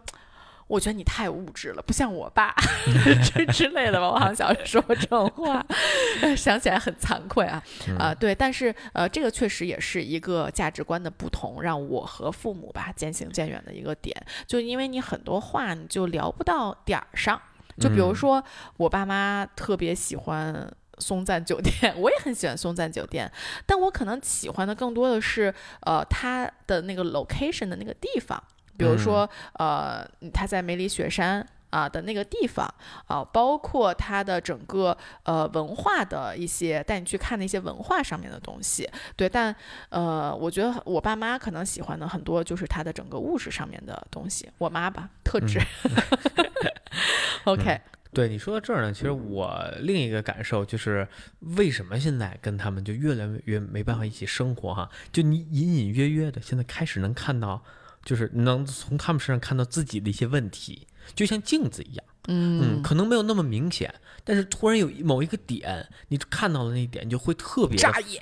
[0.70, 2.53] 我觉得你太物质了，不像我爸
[3.34, 4.07] 之之类的吧。
[4.07, 5.66] 我好像小时候说过这种话，
[6.38, 7.60] 想起来很惭愧啊。
[7.97, 14.16] 啊，对，但是呃，这个确实也是一个价值观的不同，让我和父母吧渐行渐远的一个点。
[14.45, 17.41] 就因为你很多话你就聊不到点儿上。
[17.80, 18.43] 就比如说，
[18.78, 23.32] 我爸妈特别喜欢松赞酒店， 我也很喜欢松赞酒店，
[23.66, 25.51] 但我可能喜欢的更多的是
[25.82, 28.39] 呃它的那个 location 的那个地方。
[28.80, 30.03] 比如说，呃，
[30.34, 32.65] 他在梅里雪山啊的那个地方
[33.07, 39.27] 啊，包括他的整个呃文化的一些带你去看的一些文化上面的东西，对。
[39.27, 39.53] 但
[39.89, 44.49] 呃，我觉得我爸妈可能喜欢的很多就是他的整个物质上面的东西。
[44.57, 45.59] 我妈吧，特质。
[47.45, 47.80] OK，
[48.11, 51.07] 对你说到这儿呢，其实我另一个感受就是，
[51.57, 54.89] 为什么现在跟他们就越来越没办法一起生活哈？
[55.11, 57.63] 就你隐隐约约的现在开始能看到，
[58.04, 63.93] 就是能从他们身上看到自己的一些问题，就像镜子一样，嗯，可能没有那么明显，
[64.24, 68.22] 但是突然有某一个点，你看到了那一点，就会特别扎眼，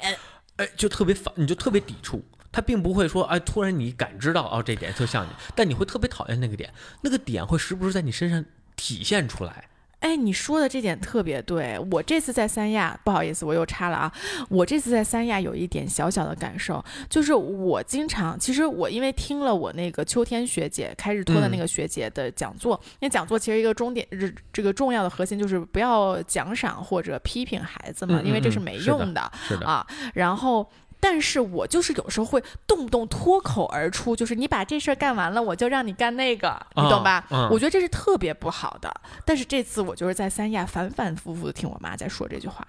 [0.57, 2.23] 哎，就特别烦，你就特别抵触。
[2.49, 8.43] 他并不会说，哎，突然你感知到哦，这点特像你，但你会特别讨厌那个点，那个点会时不时在你身上
[8.75, 9.69] 体现出来。
[9.99, 11.77] 哎，你说的这点特别对。
[11.91, 14.11] 我这次在三亚，不好意思，我又插了啊。
[14.49, 24.07] 我这次在三亚有一点小小的感受，就是我经常，其实我因为听了我那个秋天学姐开日托的那个学姐的讲座，那讲座其实一个重点，
[24.53, 29.21] 这个重要的核心就是不要奖赏或者批评孩子嘛，因为这是没用的
[29.65, 29.85] 啊。
[30.13, 30.69] 然后。
[30.99, 37.25] 但是我就是有时候会动不动脱口而出，就是你把这事儿干完了，我就让你干那个，你懂吧？
[37.51, 38.93] 我觉得这是特别不好的。
[39.23, 42.67] 但是这次我就是在三亚反反复复的听我妈在说这句话，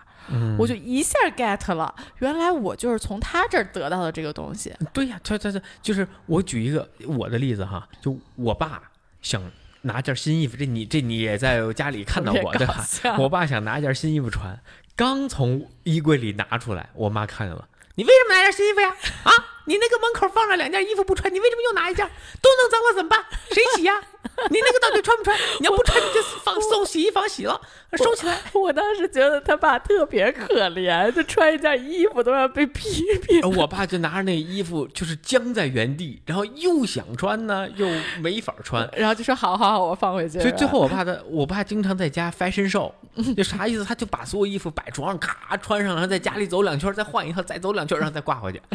[0.59, 4.75] 我就一下 get 了，原来我就是从她这儿得到的这个东西。
[4.93, 8.83] 对呀，他他他就是我举一个我的例子哈，就我爸
[9.23, 9.43] 想
[9.83, 12.85] 拿件新衣服，这你这你也在家里看到过对吧？
[13.19, 14.61] 我爸想拿一件新衣服穿，
[14.95, 17.67] 刚从衣柜里拿出来，我妈看见了。
[17.99, 18.95] 你为什么拿件新衣服呀？
[19.25, 19.33] 啊，
[19.65, 22.09] 你那个门口放着两件衣服不穿，你为什么又拿一件？
[22.41, 23.25] 都弄脏了怎么办？
[23.51, 24.01] 谁洗呀？
[24.51, 25.37] 你那个到底穿不穿？
[25.59, 27.61] 你要不穿，你就放送洗衣房洗了，
[27.97, 28.39] 收起来。
[28.53, 33.41] 我当时觉得他爸特别可怜，就穿一件衣服都要被批评。
[33.57, 37.89] 我爸就拿着那衣服，就是僵在原地，然后又想穿呢，又
[38.21, 42.93] 没法穿，然后就说：“好好好，我放回去。”所以最后我爸的，我爸经常在家 fashion show，
[43.37, 43.85] 就啥意思？
[43.85, 48.61] 他就把所有衣服摆床上，咔穿上，然后在家里走两圈，再换一套，再走两圈，然后再挂回去。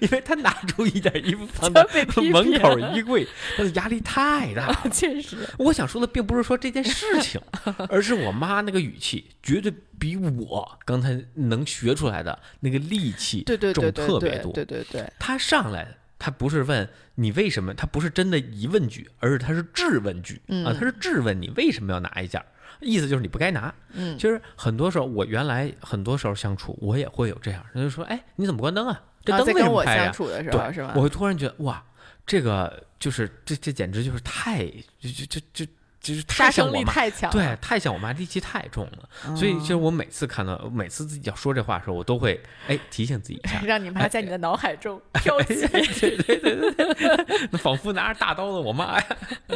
[0.00, 1.84] 因为他拿出一件衣服放在
[2.30, 3.26] 门口衣柜，
[3.56, 4.82] 他的压力太大了。
[4.92, 7.40] 确实，我想说的并不是说这件事情，
[7.88, 13.42] 而是我妈那个语气绝对比我刚才能学出来的那个力气
[13.74, 14.52] 重特别多。
[14.52, 15.88] 对对对，他上来，
[16.20, 22.40] 他不是问你为什么，他不是真的疑问句，而是他是质问句啊，他是质问你为什么要拿一件，
[22.80, 23.74] 意思就是你不该拿。
[23.92, 29.02] 嗯，其实很多时候我原来很多时候相处，我也会有这样，他就说，哎，你怎么关灯啊？
[29.24, 30.12] 这灯为什么开呀？
[30.50, 31.82] 对，我会突然觉得哇，
[32.26, 34.66] 这个就是这这简直就是太
[34.98, 35.72] 就就就就。
[36.00, 36.92] 就是太像我妈，
[37.30, 39.36] 对，太像我妈，戾气太重了。
[39.36, 45.66] 所以，其实我每次看到，每次自己要说这话的时候，我都会哎提醒自己一下， 让你妈在你的脑海中飘起。
[45.68, 49.06] 对对对对， 那仿佛拿着大刀的我妈呀，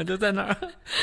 [0.06, 0.48] 就在那儿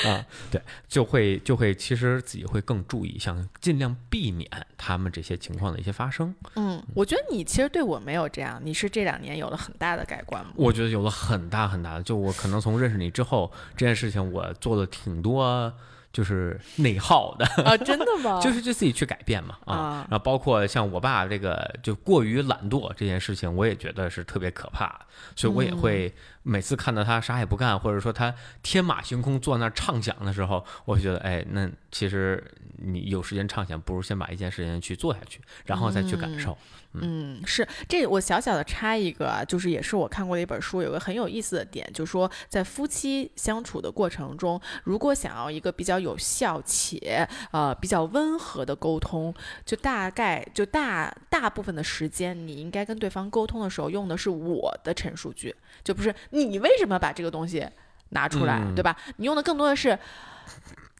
[0.08, 6.36] 啊，对，就会就会，其实自己会更注意，想尽量避免他们这些情况的一些发生。
[6.56, 10.52] 嗯，我觉得你其实对我没有这样，你是这两年有了很大的改观吗？
[10.56, 15.31] 我觉得有了很大很大的，就我可能从认识你之后，这件事情我做了挺多。
[15.32, 15.74] 多
[16.14, 18.40] 就是内耗的啊， 真的吗？
[18.44, 24.88] 就是就自己去改变嘛啊，然后包括像我爸这个就过于懒惰这件事情，我也觉得是特别可怕。
[24.88, 25.06] 的，
[25.38, 26.14] 所以我也会
[26.44, 32.44] 每次看到他啥也不干，或者说他天马行空坐那畅想的时候，我就觉得哎，那其实
[32.84, 36.58] 你有时间畅想，不如先把一件事情去做下去，然后再去感受。
[36.94, 49.34] 嗯，是这我小小的插一个啊，就是也是我看过的一本书，有个很有意思的点，就是说在夫妻相处的过程中，如果想要一个比较有效且呃比较温和的沟通，
[49.66, 57.66] 就大概就大大部分的时间，你应该跟对方沟通的时候用的是我的陈述句，就不是你为什么把这个东西
[58.10, 58.98] 拿出来，对吧？
[59.16, 59.98] 你用的更多的是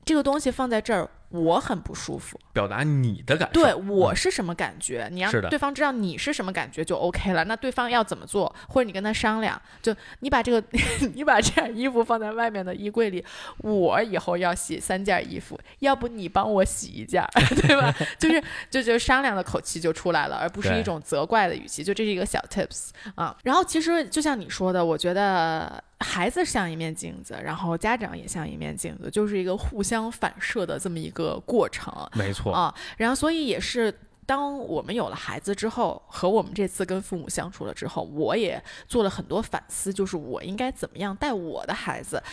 [0.06, 1.10] 这个东西放在这儿。
[1.34, 3.62] 我很不舒服，表达你的感受。
[3.62, 5.08] 对我是什么感觉？
[5.14, 7.46] 你让对方知道你是什么感觉就 OK 了。
[7.46, 10.62] 那对方要怎么做，或者你跟他商量，就你把这个，
[11.16, 13.24] 你把这件衣服放在外面的衣柜里，
[13.60, 17.26] 我以后要洗三件衣服，要不你帮我洗一件，
[17.62, 17.96] 对吧？
[18.20, 21.82] 就是就就商量的口气就出来了，而不是一种责怪的语气。
[21.82, 23.34] 就这是一个小 tips 啊。
[23.44, 31.22] 然后其实就像你说的，我觉得孩子像一面镜子，然后家长也像一面镜子，就是一个互相反射的这么一个。
[31.46, 33.94] 过程，没错啊，然后所以也是，
[34.26, 42.24] 当我们有了孩子之后，和我们这次跟父母相处了之后，我也做了很多反思，就是我应该怎么样带我的孩子，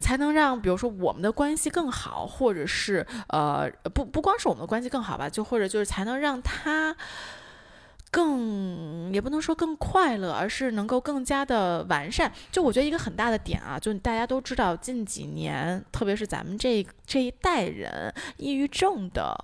[0.00, 6.96] 才能让比如说我们的关系更好，或者是呃，不不光是我们的关系更好吧，就或者就是才能让他。
[8.12, 12.30] 更也不能说更快乐，而是能够更加的完善。
[12.52, 19.34] 就我觉得一个很大的点啊，就大家都知道，近几年，特别是咱们这这一代人，抑郁症的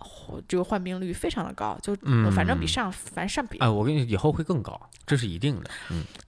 [0.47, 1.97] 这个患病率非常的高，就
[2.31, 5.71] 反正比上反正上比啊，我跟你以后会更高，这是一定的。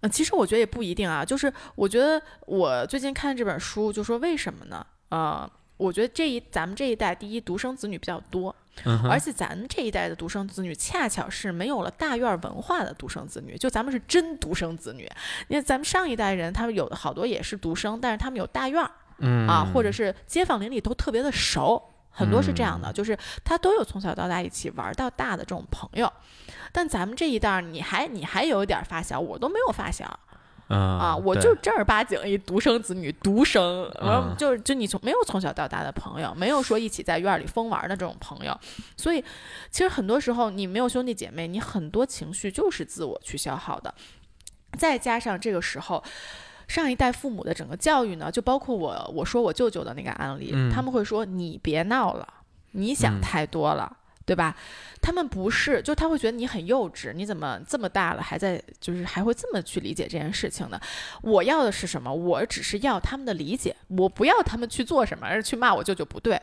[0.01, 4.87] 嗯，其实我觉得也不一定啊，就是我觉得我最近看这本书，就说为什么呢？
[5.11, 5.49] 呃。
[5.81, 8.55] 我觉得这一咱们这一代，第一独生子女比较多，
[9.09, 15.11] 而且咱们这一代的独生子女恰巧是没有了大院文化的独生子女，就咱们是真独生子女。
[15.49, 18.91] 因为咱们上一代人，他们有的好多也是独生，但是他们有大院儿，
[19.47, 26.13] 啊，或者是街坊邻里都特别的熟，很多是这样的，就是他都有从小到大一起玩到大的这种朋友。
[26.73, 30.19] 但咱们这一代，你还你还有一点发小，我都没有发小。
[30.71, 33.91] 啊，我就正儿八经一独生子女，独生，
[34.39, 38.57] 就是就你从没有从小到大的朋友，没有说一起在院里疯玩的这种朋友，
[38.97, 39.23] 所以
[39.71, 43.93] 其实很多时候你没有兄弟姐妹，你很多情绪就是自我去消耗的。
[44.79, 46.03] 再加上这个时候，
[46.69, 52.27] 上一代父母的整个教育呢，就包括我我说我舅舅的那个案例，他们会说你别闹了，
[52.71, 53.97] 你想太多了。
[54.31, 54.55] 对吧？
[55.03, 60.81] 他们不是，就他会觉得你很幼稚，你怎么这么大了还在，就是还会这么去理解这件事情呢？
[61.23, 62.15] 我要的是什么？
[62.15, 66.41] 我只是要他们的理解，我不要他们去做什么，而去骂我舅舅不对。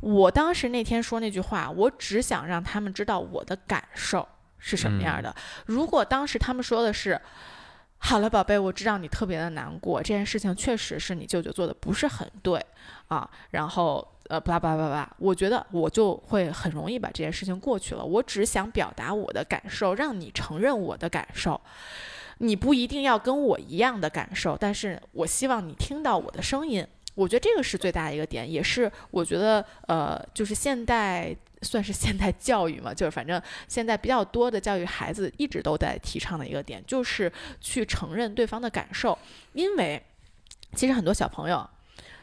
[0.00, 4.28] 我当时那天说那句话，我只想让他们知道我的感受
[4.58, 5.34] 是什么样的。
[5.64, 7.18] 如果当时他们说的是，
[7.96, 12.62] 好了，宝贝，我知道你特别的难过，这件事情确实是你舅舅做的不是很对
[13.08, 14.06] 啊，然后。
[14.30, 18.04] 呃，叭叭叭叭，我觉得我就会很容易把这件事情过去了。
[18.04, 21.60] 我只想表达我的感受，让你承认我的感受。
[22.38, 26.86] 你不一定要跟我一样的感受，但是我希望你听到我的声音。
[27.16, 39.18] 我觉得这个是最大的一个点，也是我觉得呃，就是现代算是现代教育嘛，就是反正现在比较多的教育孩子一直都在提倡的一个点，就是去承认对方的感受。
[39.54, 40.00] 因为
[40.76, 41.68] 其实很多小朋友。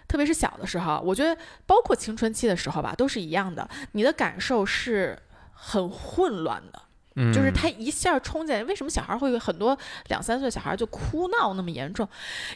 [0.07, 3.67] 特别是小的时候，我觉得包括青春期的时候吧，都是一样的。
[3.91, 5.17] 你的感受是
[5.51, 8.63] 很混乱的，就是他一下冲进来。
[8.63, 9.77] 为什么小孩会有很多
[10.07, 12.07] 两三岁小孩就哭闹那么严重？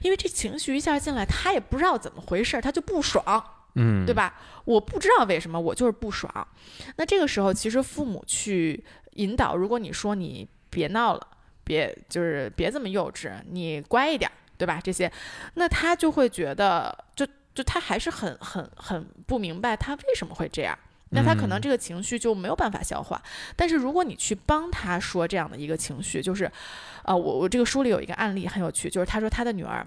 [0.02, 3.43] 因为这情绪一下进来，他也不知道怎么回事，他就不爽，
[3.76, 4.39] 嗯，对吧？
[4.64, 6.47] 我不知道为什么，我就是不爽。
[6.95, 8.82] 那这个时候，其实父母去
[9.16, 11.28] 引导，如果你说你别闹了，
[11.64, 14.80] 别就是别这么幼稚，你乖一点，对吧？
[14.82, 15.12] 这些，
[15.56, 17.28] 那他就会觉得就。
[17.62, 20.76] 就他还是很很很不明白他为什么会这样，
[21.09, 23.22] 那他可能这个情绪就没有办法消化。
[23.55, 26.51] 但是如果你去帮他说这样的一个情绪，就是，
[27.03, 29.86] 呃，我我这个书里有一个案例很有趣，就是他说他的女儿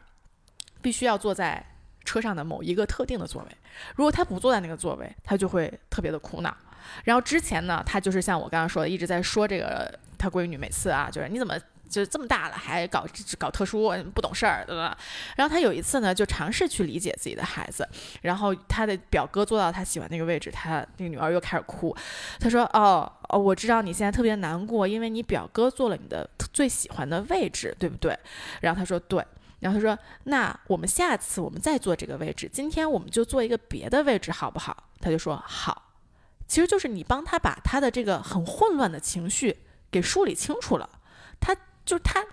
[0.80, 1.64] 必须要坐在
[2.04, 3.48] 车上的某一个特定的座位，
[3.96, 6.56] 如果他不坐在那个座位，他就会特别的苦恼。
[7.02, 11.58] 然后之前呢，他就是像我刚刚说的，一直在说这个他闺女每次啊，就是你怎么。
[11.88, 13.06] 就这么大了还搞
[13.38, 14.96] 搞特殊不懂事儿，对吧？
[15.36, 17.88] 然后他有一次呢，就尝试去理解自己的孩子。
[18.22, 21.94] 然后他的表哥坐到他喜欢那个位置，他那个女儿又开始哭。
[22.40, 28.18] 他说：“哦哦，我知道你现在特别难过，因为你表哥坐了你的最喜欢的位置，对不对？”
[28.62, 29.24] 然后他说：“对。”
[29.60, 35.92] 然后他说：“那我们下次我们再坐这个位置，今天我们就坐一个别的位置，好不好？”他就说：“好。”
[36.48, 39.56] 其实就是你帮他把他的这个很混乱的情绪
[39.90, 40.88] 给梳理清楚了，
[41.40, 41.56] 他。
[41.84, 42.24] 就他，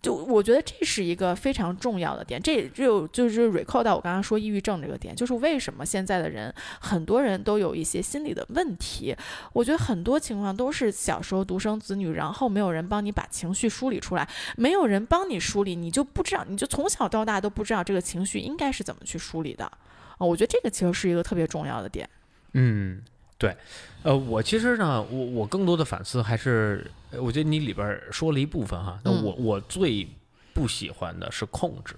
[0.00, 9.14] 就我觉得这是一个非常重要的点，这就就是 recall 到我刚刚说抑郁症这个点，就是为什么现在的人很多人都有一些心理的问题。
[9.52, 19.64] 我觉得很多情况都是小时候独生子女，然后没有人帮你把情绪梳理出来，没有人帮你梳理，你就不知道，你就从小到大都不知道这个情绪应该是怎么去梳理的。
[19.64, 22.08] 啊，我觉得这个其实是一个特别重要的点。
[22.52, 23.02] 嗯。
[23.40, 23.56] 对，
[24.02, 29.00] 呃，我其实呢，我我更多的反思还是，我觉得你里边说了一部分哈。
[29.02, 30.06] 那我我最
[30.52, 31.96] 不喜欢的是控制，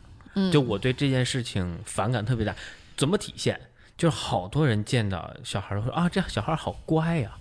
[0.53, 2.55] 就我对这件事情反感特别大。
[2.97, 3.61] 怎么体现？
[3.99, 7.37] 就是好多人见到小孩都说啊，这小孩好乖呀，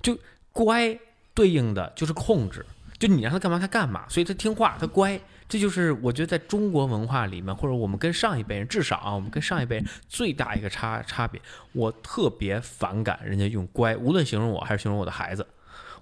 [0.00, 0.18] 就
[0.50, 0.98] 乖
[1.34, 2.64] 对应的就是控制，
[2.98, 5.20] 就你让他干嘛他干嘛，所以他听话他乖。
[5.48, 11.40] 这就是我觉得在中国文化里面，或者我们跟上一辈人，至少啊，我们跟上一辈人最大一个差差别，
[11.72, 15.46] 我特别反感人家用乖，无论形容我还是形容我的孩子，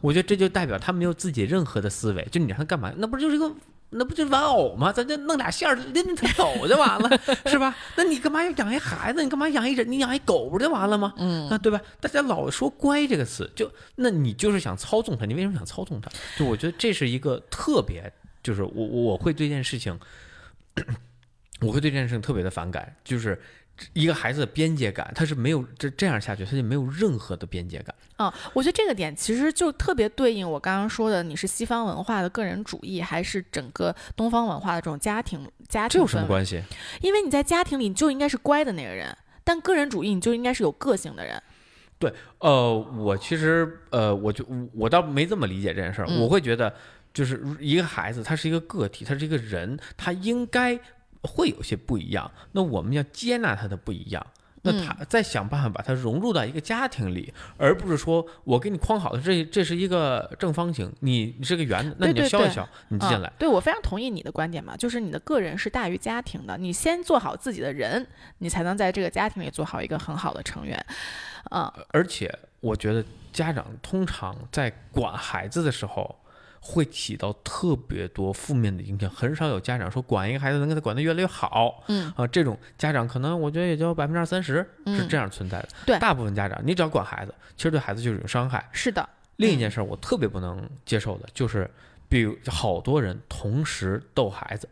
[0.00, 3.52] 我觉得这就代表他没有自己任何的思维，就你让他干嘛，那不就是一个，
[3.90, 4.90] 那不就是玩偶吗？
[4.90, 7.10] 咱就弄俩线儿拎着他走就完了，
[7.44, 7.76] 是吧？
[7.96, 9.22] 那你干嘛要养一孩子？
[9.22, 9.92] 你干嘛养一人？
[9.92, 11.12] 你养一狗不就完了吗？
[11.18, 11.78] 嗯，啊，对吧？
[12.00, 16.10] 大家老说乖这个词，就那你就是想操纵他，你为什么想操纵他？
[16.38, 18.10] 就我觉得这是一个特别。
[18.44, 19.98] 就是我我会对这件事情，
[21.60, 22.94] 我会对这件事情特别的反感。
[23.02, 23.40] 就是
[23.94, 27.92] 一个孩子的边界感，他是没有这这样下去，他就没有任何的边界感。
[28.18, 35.94] 嗯，我觉得这个点其实就特别对应我刚刚说的，你是西方文化的个人主义，还是整个东方文化的这种家庭家庭？
[35.94, 36.62] 这有什么关系？
[37.00, 41.42] 因为你在家庭里你就应该是乖的那个人，但个人主义你就应该是有个性的人。
[41.98, 46.74] 对，呃，我其实呃，我就我倒没这么理解这件事儿，我会觉得。
[47.14, 50.76] 就是一个孩子，他是一个个体，他是一个人，他应该
[51.22, 52.30] 会有些不一样。
[52.52, 54.26] 那我们要接纳他的不一样，
[54.62, 63.32] 那他再想办法把它融入到一个家庭里，而不是说我给你框好的这这是一个正方形，你你是个圆的，那你就削一削，你进来。
[63.38, 68.04] 对我非常同意你的观点嘛，就是你的个人是大于家庭的，你先做好自己的人，
[68.38, 70.84] 你才能在这个家庭里做好一个很好的成员。
[71.52, 76.18] 嗯，而且我觉得家长通常在管孩子的时候。
[76.66, 81.84] 会起到特别多负面的影响，很少有家长说管一个孩子能给他管得越来越好。
[81.88, 85.68] 嗯啊，这种家长可能我觉得也就百分之二三十是这样存在的。
[85.84, 88.66] 对，大部分家长，你只要管孩子，其实对孩子就是有伤害。
[88.72, 89.06] 是的。
[89.36, 91.70] 另一件事我特别不能接受的就是，
[92.08, 94.66] 比如好多人同时逗孩子。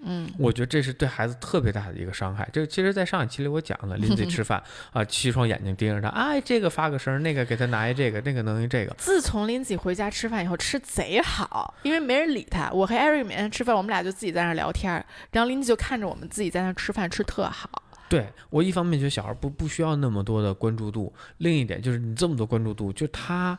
[0.00, 2.48] 嗯，我觉得这是对孩子特别大的一个伤害。
[2.52, 8.94] 这其实，在上一期里我讲了，林子 吃饭啊，七双眼睛盯着他，哎，这个发个声，那个给他拿一这个，那个弄一这个。
[8.96, 12.70] 自从林子回家吃饭以后，吃贼好，因为没人理他。
[12.70, 14.92] 我和艾瑞每天吃饭，我们俩就自己在那聊天，
[15.32, 17.68] 然后林子就看着我们自己在那吃饭，吃特好。
[18.08, 23.58] 对我一方面觉得小孩不不需要那么多的关注度，另一点就是你这么多关注度，就他。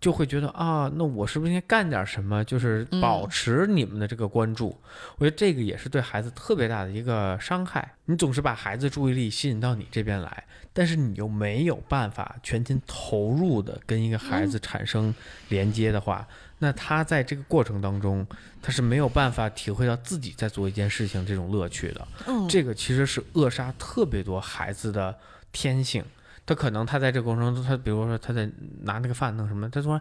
[0.00, 4.76] 就会觉得啊，那我是不是应该干点什么，就是保持你们的这个关注？
[5.16, 7.94] 我觉得这个也是对孩子特别大的一个伤害。
[8.04, 15.12] 你总是把孩子注意力吸引到你这边来，但是你又没有办法全心投入的跟一个孩子产生
[15.48, 16.26] 连接的话，
[16.58, 18.24] 那他在这个过程当中，
[18.62, 22.08] 他是没有办法体会到自己在做一件事情这种乐趣的。
[22.26, 25.18] 嗯，这个其实是扼杀特别多孩子的
[25.50, 26.04] 天性。
[26.48, 28.48] 他可能他在这个过程中，他比如说他在
[28.80, 30.00] 拿那个饭弄什么，他突然，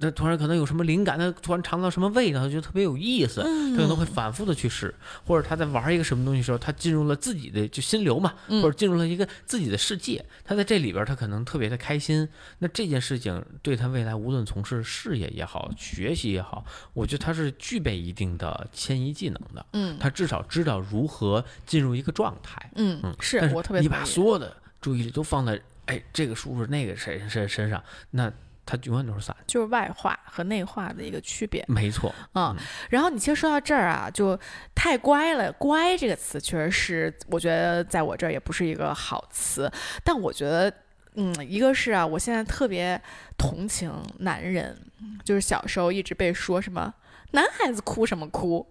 [0.00, 4.92] 他突然可能有什么灵感，他突然尝到什么味道，他觉得特别有意思，他可能会反复的去试，
[5.24, 12.28] 或者他在玩一个什么东西的时候，他进入了自己的就心流嘛，或者进入了一个自己的世界，他在这里边他可能特别的开心。
[12.58, 19.64] 那这件事情对他未来无论从事事业也好，学习也好，我觉得他是具备一定的迁移技能的。
[19.72, 22.72] 嗯，他至少知道如何进入一个状态。
[22.74, 25.60] 嗯嗯，是我特别你把所有的注意力都放在。
[25.86, 28.32] 哎，这个叔叔那个谁谁身上，那
[28.64, 31.64] 他永远都是散，就是外化和内化的一个区别。
[31.68, 32.56] 没错，嗯。
[32.90, 34.36] 然后你其实说到这儿啊，就
[34.74, 39.70] 太乖了，乖这个词确实是，我觉得在我这儿也不是一个好词。
[40.02, 40.72] 但我觉得，
[41.14, 43.00] 嗯，一个是啊，我现在特别
[43.38, 44.76] 同情男人，
[45.24, 46.92] 就是小时候一直被说什么
[47.30, 48.66] 男孩子哭什么哭。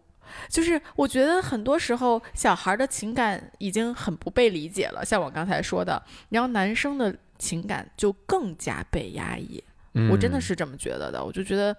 [0.49, 9.63] 就是我觉得很多时候小孩的情感已经很不被理解了，像我刚才说的，然后男生的情感就更加被压抑。
[10.11, 11.73] 我真的是这么觉得的，我就觉得，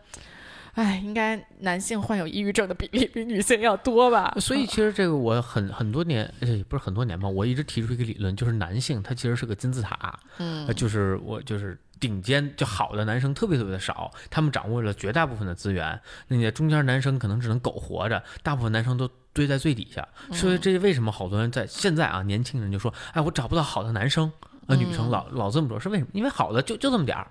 [0.76, 4.32] 哎，应该男性患有抑郁症的比例比女性要多吧？
[4.40, 11.76] 所以其实这个我很很多年，也不是很多年吧，我一直提出一个理论，就是男性他其实是个金字塔，嗯，就是我就是。
[11.98, 15.98] 顶尖就好的男生特别特别的少，他们掌握了绝大部分的资源。
[16.28, 20.06] 那你中间男生可能只能苟活着，大部分男生都堆在最底下。
[20.30, 24.30] 所以这为什么好多人在现在啊，年轻人就说，哎，我找不到好的男生
[24.66, 26.10] 啊，女生老老这么说，是为什么？
[26.12, 27.26] 因为好的就就这么点儿，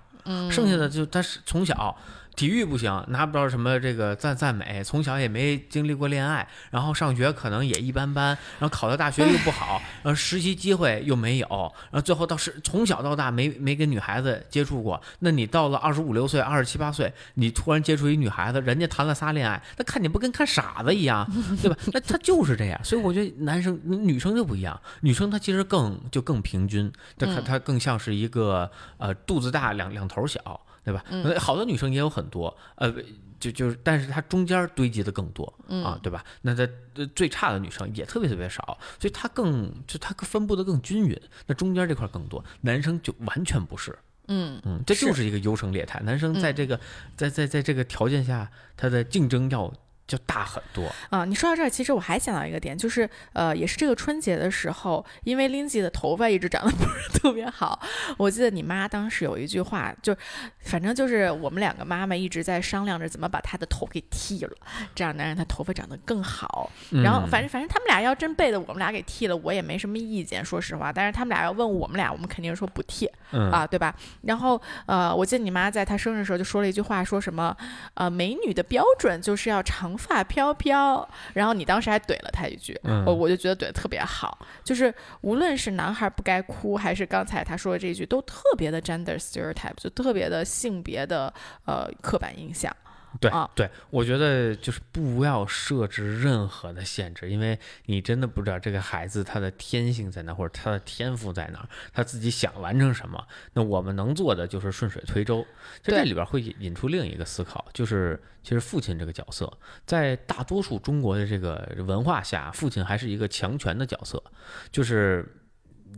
[0.50, 1.96] 剩下的就他是从小。
[2.36, 8.26] 体育不行，拿不到什么这个赞赞美，从小也没经历过恋爱，然后上学可能也一般般，
[8.58, 11.46] 然后考到大学又不好，然后实习机会又没有，
[11.90, 15.00] 然后最后到是从小到大没没跟女孩子接触过。
[15.20, 21.26] 那你到了二十五六岁、二十七八岁，你突然接触一女孩子，人家谈了仨恋爱，那看你不跟看傻子一样，
[21.62, 21.76] 对吧？
[21.94, 22.78] 那他就是这样。
[22.84, 30.60] 所以我觉得男生、女生就不一样，女生她其实更就更平均，她她更像是一个呃肚子大两两头小。
[30.86, 31.04] 对吧？
[31.40, 32.94] 好的女生也有很多，呃，
[33.40, 36.24] 就就是，但是她中间堆积的更多啊，对吧？
[36.42, 36.70] 那在
[37.16, 46.78] 最差的女生也特别特别少，所以她更就她分布的更均匀，那中间这块更多，男生就完全不是，嗯嗯，这就是一个优胜劣汰，男生在这个
[47.16, 49.74] 在在在这个条件下，他的竞争要。
[50.06, 51.24] 就大很多啊！
[51.24, 57.80] 你说到这儿，其实我还想到一个点，就是呃，也是这个春节的时候，因为 Lindsay 的头发一直长得 不是特别好。
[58.16, 60.16] 我记得你妈当时有一句话，就
[60.60, 64.56] 反正就是我们两个妈妈一直在商量着怎么把她的头给剃了，
[64.94, 66.70] 这样能让她头发长得更好。
[67.02, 70.92] 然后反正反正他们俩要真背的我们俩给剃了，我也没什么意见，说实话。
[70.92, 73.92] 但是他们俩要问我们俩，我们肯定说不剃啊，对吧？
[74.22, 77.56] 然后呃，我记得你妈在她生日的时候就说了一句话，说什么
[77.94, 79.95] 呃，美女的标准就是要长。
[79.96, 84.92] 发飘飘，然后你当时还怼了他一句，我我就觉得怼的特别好，就是
[85.22, 91.32] 无论是男孩不该哭，还是刚才他说的这一句，都特别的 gender stereotype，就特别的性别的
[91.64, 92.74] 呃刻板印象。
[93.20, 103.26] 对对，我觉得就是不要设置任何的限制，因为你真的不知道这个孩子他的天性在哪，或者他的天赋在哪，他自己想完成什么。
[103.54, 105.46] 那我们能做的就是顺水推舟。
[105.82, 109.52] 就这里边会引出另一个思考，就是其实父亲这个角色，
[109.86, 114.22] 在大多数中国的这个文化下，父亲还是一个强权的角色，
[114.70, 115.26] 就是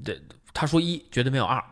[0.05, 0.21] 这。
[0.55, 1.63] 他说一，绝对没有二。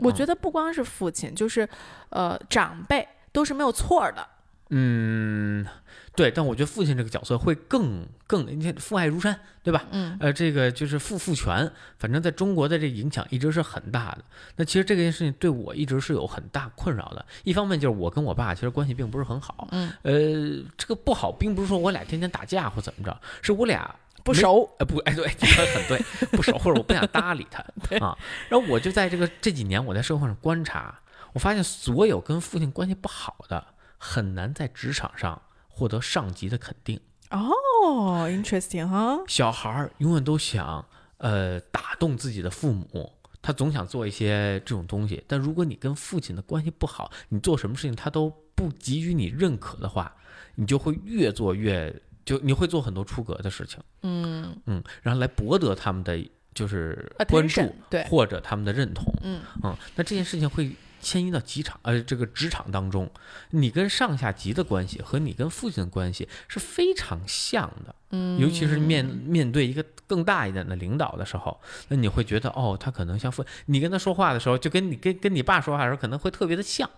[0.00, 1.66] 我觉得不光是父亲，就是
[2.10, 4.28] 呃长辈都是没有错的。
[4.70, 5.66] 嗯，
[6.14, 9.84] 对，但我觉得父亲这个角色会更更，你看父爱如山，对吧？
[9.92, 14.18] 嗯，呃，这个就是父父权，反正在中国的这影响一直是很大的。
[14.56, 17.24] 那其实这件事情对我一直是有很大困扰的。
[17.44, 25.98] 一方面就是我跟我爸其实关系并不是很好，嗯，呃，这个不好，并不是说我俩天天打架或怎么着，是我俩不熟，呃，不，哎，对，你说的很对，
[26.30, 27.64] 不熟，或者我不想搭理他
[28.04, 28.14] 啊。
[28.50, 31.00] 然后我就在这个这几年，我在社会上观察，
[31.32, 33.64] 我发现所有跟父亲关系不好的。
[33.98, 36.98] 很难在职场上获得上级的肯定
[37.30, 39.18] 哦，interesting 哈。
[39.26, 40.84] 小孩儿永远都想
[41.18, 45.22] 呃打动自己的父母，他总想做一些这种东西。
[45.26, 50.16] 但如果你跟父亲的关系不好，你做什么事情他都不给予你认可的话，
[50.54, 51.94] 你就会越做越
[52.24, 53.78] 就你会做很多出格的事情。
[54.02, 56.18] 嗯嗯，然后来博得他们的
[56.54, 59.04] 就是关注，对，或者他们的认同。
[59.22, 60.70] 嗯嗯，那这件事情会。
[61.00, 63.10] 迁移到职场，呃，这个职场当中，
[63.50, 76.88] 你跟上下级的关系和你跟父亲的关系是非常像的，嗯，尤其是面面对一个更大一点的领导的时候，那你会觉得，哦，他可能像父，你跟他说话的时候，就跟你跟跟你爸说话的时候，可能会特别的像，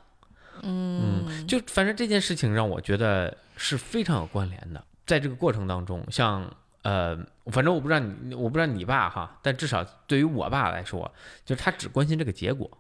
[0.63, 6.51] 嗯，就反正这件事情让我觉得是非常有关联的，在这个过程当中，像
[6.83, 7.15] 呃，
[7.47, 11.13] 反正我不知道你，我不知道你爸哈，但至少对于我爸来说，
[11.45, 12.71] 就是他只关心这个结果。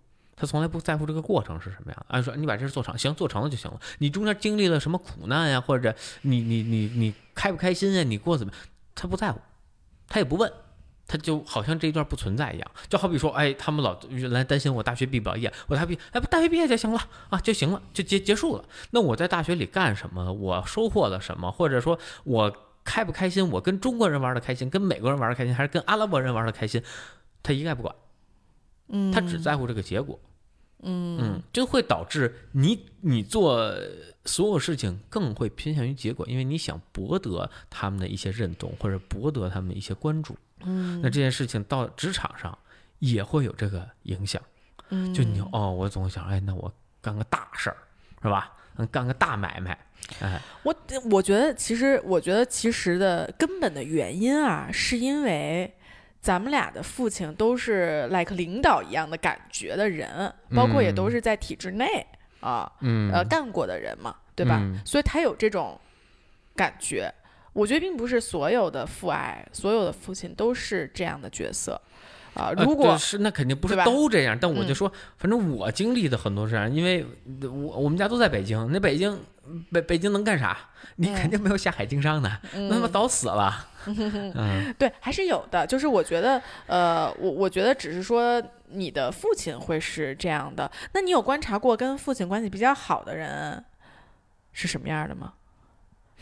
[0.41, 2.07] 他从来不在乎这个过程是什么样。
[2.09, 3.78] 按说你把这事做成，行，做成了就行了。
[3.99, 8.03] 你中间经历了什么苦难呀，或者你你你你开不开心呀？
[8.03, 8.53] 你过怎么？
[8.95, 9.38] 他不在乎，
[10.09, 10.51] 他也不问，
[11.07, 12.70] 他就好像这一段不存在一样。
[12.88, 18.64] 就好比说，哎，他们老来担心我大学毕不了业，我大学哎不大学毕业就行了啊，就行了，就结结束了。
[18.93, 20.32] 那我在大学里干什么？
[20.32, 21.53] 我收获了什么？
[21.53, 22.51] 或者说我
[22.82, 23.47] 开不开心？
[23.51, 26.82] 我跟中国人玩的开心，跟美国人玩的开心，还是跟阿拉伯人玩的开心？
[27.43, 27.95] 他一概不管，
[28.88, 30.18] 嗯，他只在乎这个结果。
[30.22, 30.30] 嗯
[30.83, 33.70] 嗯，就会导致你你做
[34.24, 40.37] 所有事情更会偏向于结果，因为你想博得他们的一些认同或者博得他们的一些关注。
[40.62, 42.57] 嗯，那这件事情到职场上
[42.99, 44.41] 也会有这个影响。
[44.89, 47.76] 嗯，就你哦，我总想，哎，那我干个大事儿，
[48.22, 48.53] 是吧？
[48.76, 49.78] 嗯，干个大买卖。
[50.20, 50.74] 哎，我
[51.11, 55.74] 我觉得其实我觉得其实的根本的原因啊，是因为。
[56.21, 62.07] 咱们俩的父亲都是 like 领导一样的感觉的人，包括也都是在体制内
[62.41, 62.71] 啊，
[63.12, 64.62] 呃干过的人嘛，对吧？
[64.85, 65.81] 所以他有这种
[66.55, 67.12] 感觉。
[67.53, 71.81] 我觉得并不是所有的父爱，所有的父亲都是这样的角色
[72.33, 72.53] 啊。
[72.57, 77.05] 如果是那肯定不是都这样，但我就说，反正我经历的很多这样，因为
[77.43, 79.18] 我我们家都在北京，那北京
[79.72, 80.57] 北北京能干啥？
[80.96, 83.68] 你肯定没有下海经商的，那他妈早死了。
[83.86, 85.66] 嗯，对，还是有的。
[85.66, 90.70] 就是我觉得，呃，我我觉得只是说你的父亲会是这样的。
[90.92, 93.64] 那你有观察过跟父亲关系比较好的人
[94.53, 95.32] 是什么样的吗？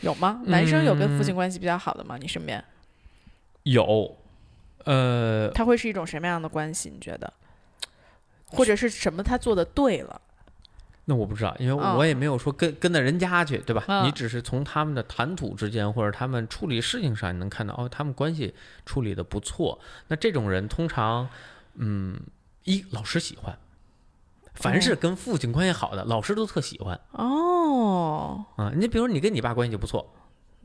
[0.01, 0.41] 有吗？
[0.45, 2.15] 男生有跟父亲关系比较好的吗？
[2.17, 2.63] 你身边
[3.63, 4.17] 有，
[4.85, 6.89] 呃，他会是一种什么样的关系？
[6.89, 7.33] 你觉得，
[8.45, 10.21] 或者是什么他做的对了？
[11.09, 14.03] 那我不知道，因为我也没有说跟跟到人家去，对吧？
[14.05, 18.53] 你只是从他们的谈吐之间，或者他们处理事情上，你能看到哦，他们关系
[18.85, 19.79] 处理的不错。
[20.09, 21.27] 那这种人通常，
[21.73, 22.19] 嗯，
[22.63, 23.57] 一老师喜欢，
[24.53, 26.99] 凡是跟父亲关系好的，老师都特喜欢。
[27.13, 30.13] 哦，啊，你比如你跟你爸关系就不错，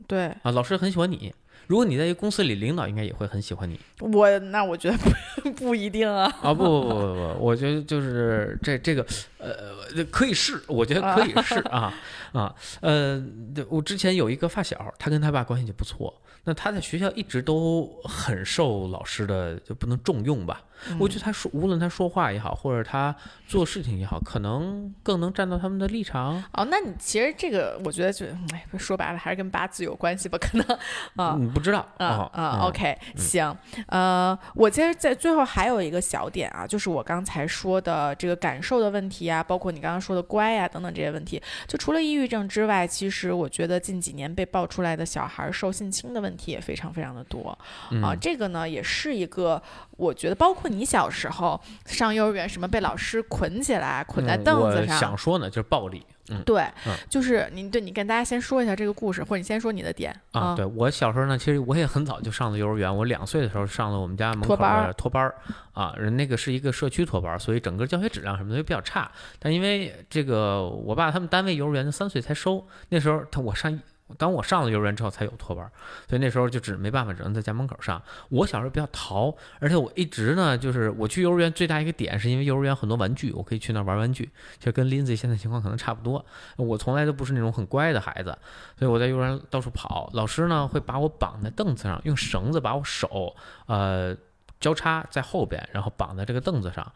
[0.05, 1.33] 对啊，老师很喜欢你。
[1.67, 3.79] 如果你在一个公司里，领导应该也会很喜欢你。
[3.99, 4.97] 我那我觉得
[5.43, 6.25] 不不一定啊。
[6.41, 9.05] 啊不不不不不，我觉得就是这这个
[9.39, 11.93] 呃可以试，我觉得可以试 啊
[12.33, 13.23] 啊呃，
[13.69, 16.13] 我之前有一个发小，他跟他爸关系就不错。
[16.47, 20.61] 那他在学校一直都很受老师的就不能重用吧？
[20.99, 23.15] 我觉得他说无论他说话也好，或者他
[23.47, 26.35] 做事情也好，可能更能站到他们的立场。
[26.53, 30.37] 哦，那你其实这个我觉得就哎说白了还是跟八字有关系吧？
[30.37, 30.77] 可能
[31.15, 32.59] 啊，你不知道啊啊。
[32.67, 46.35] OK，行，呃，我其实，在最后还有一个小点啊，就是我刚才说的这个感受的问题啊，包括你刚刚说的乖呀等等这些问题，就除了抑郁症之外，其实我觉得近几年被爆出来的小孩受性侵的问题。
[46.35, 47.57] 题也非常非常的多
[48.03, 56.65] 啊，这个呢也是一个，我觉得包括你小时候上幼儿园，什么被老师捆起来捆在凳子上，想说呢就是暴力，嗯，对，
[57.09, 60.55] 就是你对你跟大家先说一下这个故事，或者你先说你的点啊。
[60.55, 65.35] 对我小时候呢，其实我也很早就上了幼儿园，我两岁的时候上了我们家门口的托班儿
[65.73, 69.11] 啊，人那个是一个社区托班，所以整个教学质量什么的就比较差。
[69.39, 73.79] 但因为这个我爸他们单位幼儿园三岁才收，那时候他我上。
[74.17, 75.69] 当我上了幼儿园之后才有托班，
[76.07, 78.01] 所以那时候就只没办法，只能在家门口上。
[78.29, 84.29] 我小时候比较淘，而且我一直呢，就是我去幼儿园最大一个点是因为幼儿园很多玩具，我可以去那儿玩玩具。
[84.59, 86.23] 其实跟林子现在情况可能差不多。
[86.55, 88.37] 我从来都不是那种很乖的孩子，
[88.77, 90.09] 所以我在幼儿园到处跑。
[90.13, 93.35] 老师呢会把我绑在凳子上，用绳子把我手
[93.65, 94.15] 呃
[94.59, 96.91] 交叉在后边，然后绑在这个凳子上。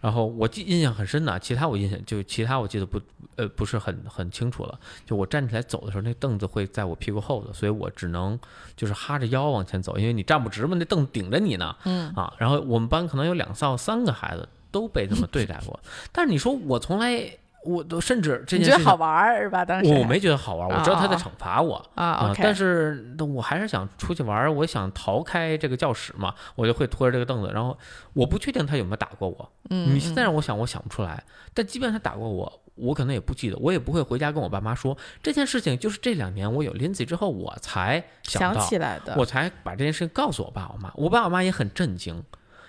[0.00, 3.00] 然后我记印象很深的，其他我印象就其他我记得不
[3.36, 4.78] 呃不是很很清楚了。
[5.04, 8.38] 就我站起来走的时候，那凳子会在我屁股后头，所以我只能
[8.76, 11.74] 就是哈着腰往前走，因为你站不直嘛，那凳子顶着你呢。
[11.84, 15.80] 嗯啊，然后我们班可能有两到三个孩子都被这么对待过，
[16.12, 17.30] 但是你说我从来。
[17.68, 19.64] 我都甚至这件事觉得好玩是吧？
[19.64, 22.34] 当时我没觉得好玩，我知道他在惩罚我啊。
[22.38, 27.50] 但是我还是想出去玩，我想逃开这个教室嘛，我就会拖着这个凳子。
[27.52, 27.76] 然后
[28.14, 29.52] 我不确定他有没有打过我。
[29.70, 31.22] 嗯，你现在让我想，我想不出来。
[31.52, 35.78] 但即便他打过我，我可能也不记得，我也不会回家跟我爸妈说这件事情。
[35.78, 40.90] 就是这两年我有 Lindsay 之后，我才想起来的，我才把这件事情告诉我爸我妈。
[40.94, 42.14] 我爸我妈也很震惊，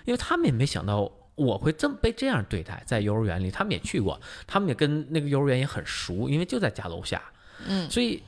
[0.04, 1.10] 因为他们也没想到。
[1.40, 7.22] 我会这么被这样对待，在幼儿园里，他们也去过，他们也跟那个幼儿园也很熟，因为就在家楼下。
[7.66, 8.22] 嗯，所以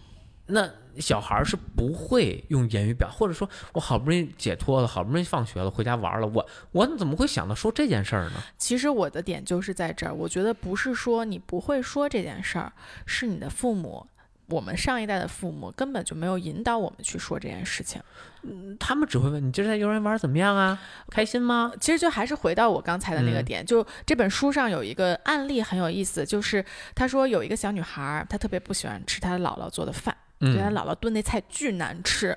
[0.46, 8.42] 那小孩是不会用言语表，或者说我好不容易解脱了，好不容易放学了，回家玩了，我我怎么会想到说这件事儿呢？
[8.56, 12.72] 其实我的点就是在这儿，我觉得不是说你不会说这件事儿，
[13.06, 14.06] 是你的父母。
[14.53, 18.00] 我们上一代的父母根本就没有引导我们去说这件事情，
[18.42, 20.78] 嗯，他们只会问你今儿在幼儿园玩怎么样啊？
[21.11, 21.72] 开心吗？
[21.80, 26.62] 其实就还是回到我刚才的那个点，就这本书上有一个案例很有意思，就是
[26.94, 32.36] 他说有一个小女孩，她特别不喜欢吃她姥姥做的饭，觉得她姥姥炖那菜巨难吃，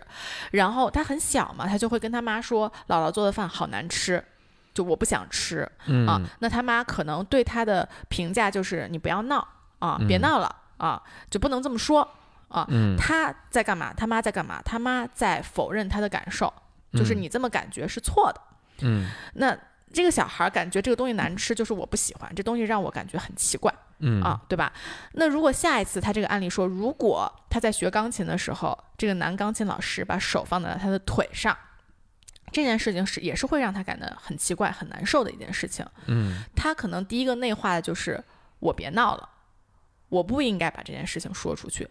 [0.51, 4.23] 然后她很小嘛，她就会跟她妈说姥姥做的饭好难吃，
[4.73, 5.69] 就我不想吃
[6.07, 6.21] 啊。
[6.39, 9.45] 那她妈可能对她的评价就是你不要闹
[9.79, 10.55] 啊，别闹了。
[10.77, 12.07] 啊，就不能这么说
[12.47, 12.67] 啊！
[12.97, 13.93] 他在干嘛？
[13.93, 14.61] 他妈在干嘛？
[14.63, 16.53] 他妈在否认他的感受，
[16.93, 18.41] 就是你这么感觉是错的。
[18.81, 19.57] 嗯，那
[19.93, 23.73] 这个小孩感觉这个东西难吃，就是我不喜欢这东西，让我感觉很奇怪。
[23.99, 24.73] 嗯啊，对吧？
[25.13, 31.57] 那如果下一次他这个案例说，如果他在学钢琴的时候，这个男钢琴老师把手放在了他的腿上，
[32.51, 35.85] 这件事情是也是会让他感到很奇怪、很难受的一件事情。
[36.07, 38.21] 嗯，他可能第一个内化的就是
[38.59, 39.29] 我别闹了。
[40.09, 41.87] 我不应该把这件事情说出去，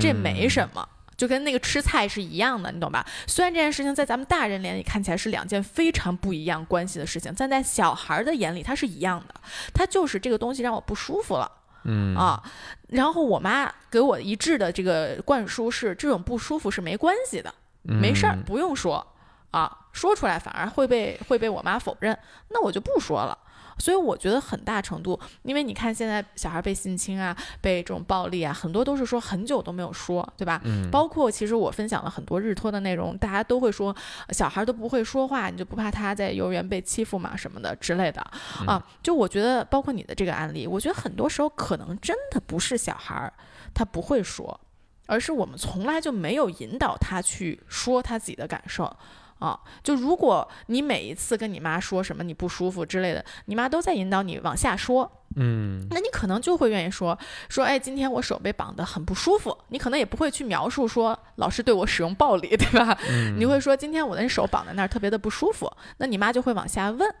[0.00, 3.04] 这没什么，就跟那个吃菜是一样的，你懂吧？
[3.26, 9.34] 虽然这件事情在咱们大人眼里看起来是两件非常不一样关系的事情，但在小孩的眼里它是一样的，
[9.74, 11.50] 它就是这个东西让我不舒服了，
[11.84, 12.42] 嗯啊，
[12.88, 17.52] 然后我妈给我一致的这个灌输是，这种不舒服是没关系的，
[17.82, 19.06] 没事儿，不用说
[19.50, 22.16] 啊，说出来反而会被会被我妈否认，
[22.50, 23.36] 那我就不说了。
[23.78, 30.60] 所以我觉得很大程度，因为你看现在小孩被性侵啊，被这种暴力啊，很多都是说很久都没有说，对吧？
[30.64, 30.90] 嗯。
[30.90, 33.94] 包括其实我分享了很多日托的内容，大家都会说
[34.30, 38.20] 小孩都不会说话，你就不怕他在幼儿园被欺负嘛什么的之类的
[38.66, 38.82] 啊？
[39.02, 43.30] 就我觉得，包括你的这个案例，我觉得很多时候可能真的不是小孩
[43.74, 44.58] 他不会说，
[45.06, 48.96] 而是我们从来就没有引导他去说他自己的感受。
[49.38, 57.18] 啊，就如果你每一次跟你妈说什么你不舒服之类的，你妈都在引导你往下说，嗯，那你可能就会愿意说
[57.50, 62.96] 说，哎，今天我手被绑得很不舒服，你可能也不会去描述说老师对我使用暴力，对吧？
[63.36, 67.14] 你会说今天我的手绑在那儿特别的不舒服，那你妈就会往下问，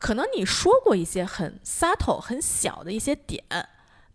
[0.00, 3.44] 可能你说过一些很 subtle 很小的一些点，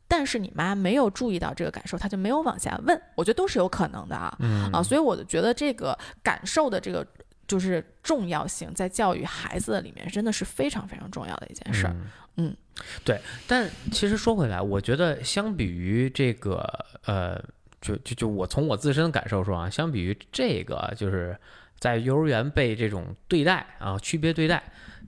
[0.10, 4.38] 但是你妈没有注意到这个感受，她就没有往下问，我觉得都是有可能的啊，
[4.74, 7.08] 啊，所以我就觉得这个感受的这个。
[7.50, 11.96] 就是重要性在教育孩子的里面，真的是非常非常重要的一件事儿。
[12.38, 12.56] 嗯，
[13.04, 13.20] 对。
[13.48, 16.64] 但其实说回来，我觉得相比于这个，
[17.06, 17.44] 呃，
[17.82, 21.36] 就就就我从我自身的感受说啊，相比于这个，就是
[21.80, 24.62] 在幼儿园被这种对待啊，区别对待。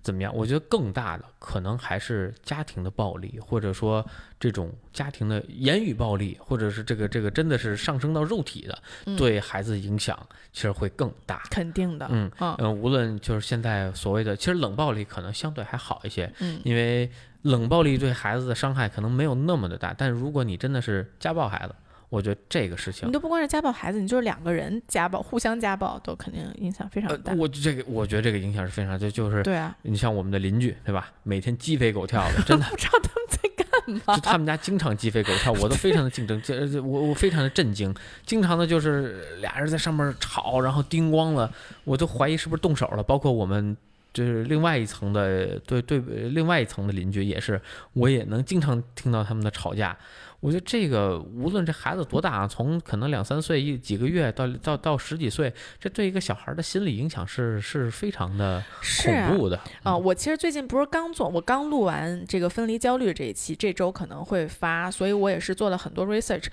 [0.03, 0.35] 怎么样？
[0.35, 4.03] 我觉得更大的可能还是家庭的暴力，或者说
[4.39, 10.17] 这种家庭的言语暴力，或者是这个这个真的是上升到肉体的，对孩子影响
[10.51, 11.43] 其实会更大。
[11.51, 17.07] 肯定的，嗯嗯，无论就是现在所谓的，其实冷暴力可能相对还好一些，嗯，因为
[17.43, 21.75] 冷暴力对孩子的伤害可能没有那么的大，但如果你真的是家暴孩子。
[22.11, 27.33] 我觉得这个事情，你都不光是家暴孩子，你就是两个人家暴，互相家暴都肯定影响非常大。
[27.35, 31.09] 我这个，我觉得这个影响是非常，就就是对啊，你像我们的邻居，对吧？
[31.23, 34.15] 每天鸡飞狗跳的，真的 不知道他们在干嘛。
[34.17, 37.95] 就他们家经常鸡飞狗跳，我都非常的竞争，这我我非常的震惊。
[38.25, 41.49] 经常的就是俩人在上面吵，然后叮咣了，
[41.85, 43.01] 我都怀疑是不是动手了。
[43.01, 43.77] 包括我们
[44.13, 47.61] 就是另外一层的，对对，另外一层的邻居也是，
[47.93, 49.97] 我也能经常听到他们的吵架。
[50.41, 58.61] 我觉得这个无论这孩子多大啊，从可能两三岁一几个月到到到十几岁，这对一个小孩的心理影响是是非常的
[59.05, 59.95] 恐怖的啊。
[59.95, 66.47] 我其实最近不是刚做，我刚录完这个分离焦虑这一期，这周可能会发，所以我也是做了很多 research。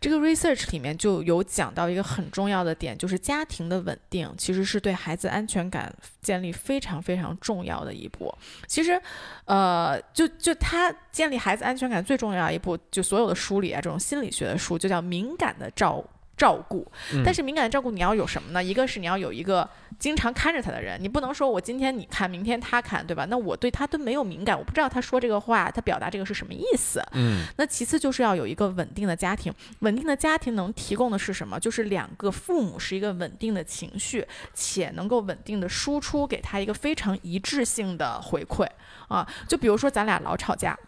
[0.00, 5.94] 这个 research 里面就有讲到一个很重要的点，就是家庭的稳定其实是对孩子安全感
[6.28, 8.30] 建立非常非常重要的一步。
[8.66, 9.00] 其实，
[9.46, 16.04] 呃，就就他建立孩子安全感最重要一步，就所有的书里啊，这种心理学的书就叫敏感的照。
[16.38, 16.86] 照顾，
[17.24, 18.62] 但是敏感的照顾你要有什么呢？
[18.62, 19.68] 一个是你要有一个
[19.98, 23.26] 经常看着他的人，你不能说我今天你看，明天他看，对吧？
[23.28, 27.02] 那我对他都没有敏感，我不知道他说这个话，他表达这个是什么意思。
[27.12, 31.58] 嗯，那其次就是要有一个稳定的家庭，稳定的家庭能提供的是什么？
[31.58, 34.24] 就是两个父母是一个稳定的情绪，
[34.54, 38.64] 且能够稳定的输出给他一个非常一致性的回馈
[39.08, 39.26] 啊。
[39.48, 40.78] 就比如说咱俩老吵架。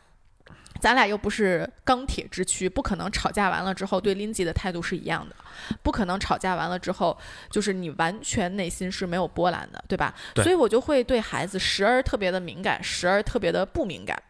[0.80, 5.36] 咱俩又不是钢铁之躯，不可能吵架完了之后对林吉的态度是一样的，
[5.82, 7.16] 不可能吵架完了之后
[7.50, 10.14] 就是你完全内心是没有波澜的，对吧？
[10.34, 10.42] 对。
[10.42, 14.20] 所以我就会对孩子时而特别的敏感，时而特别的不敏感，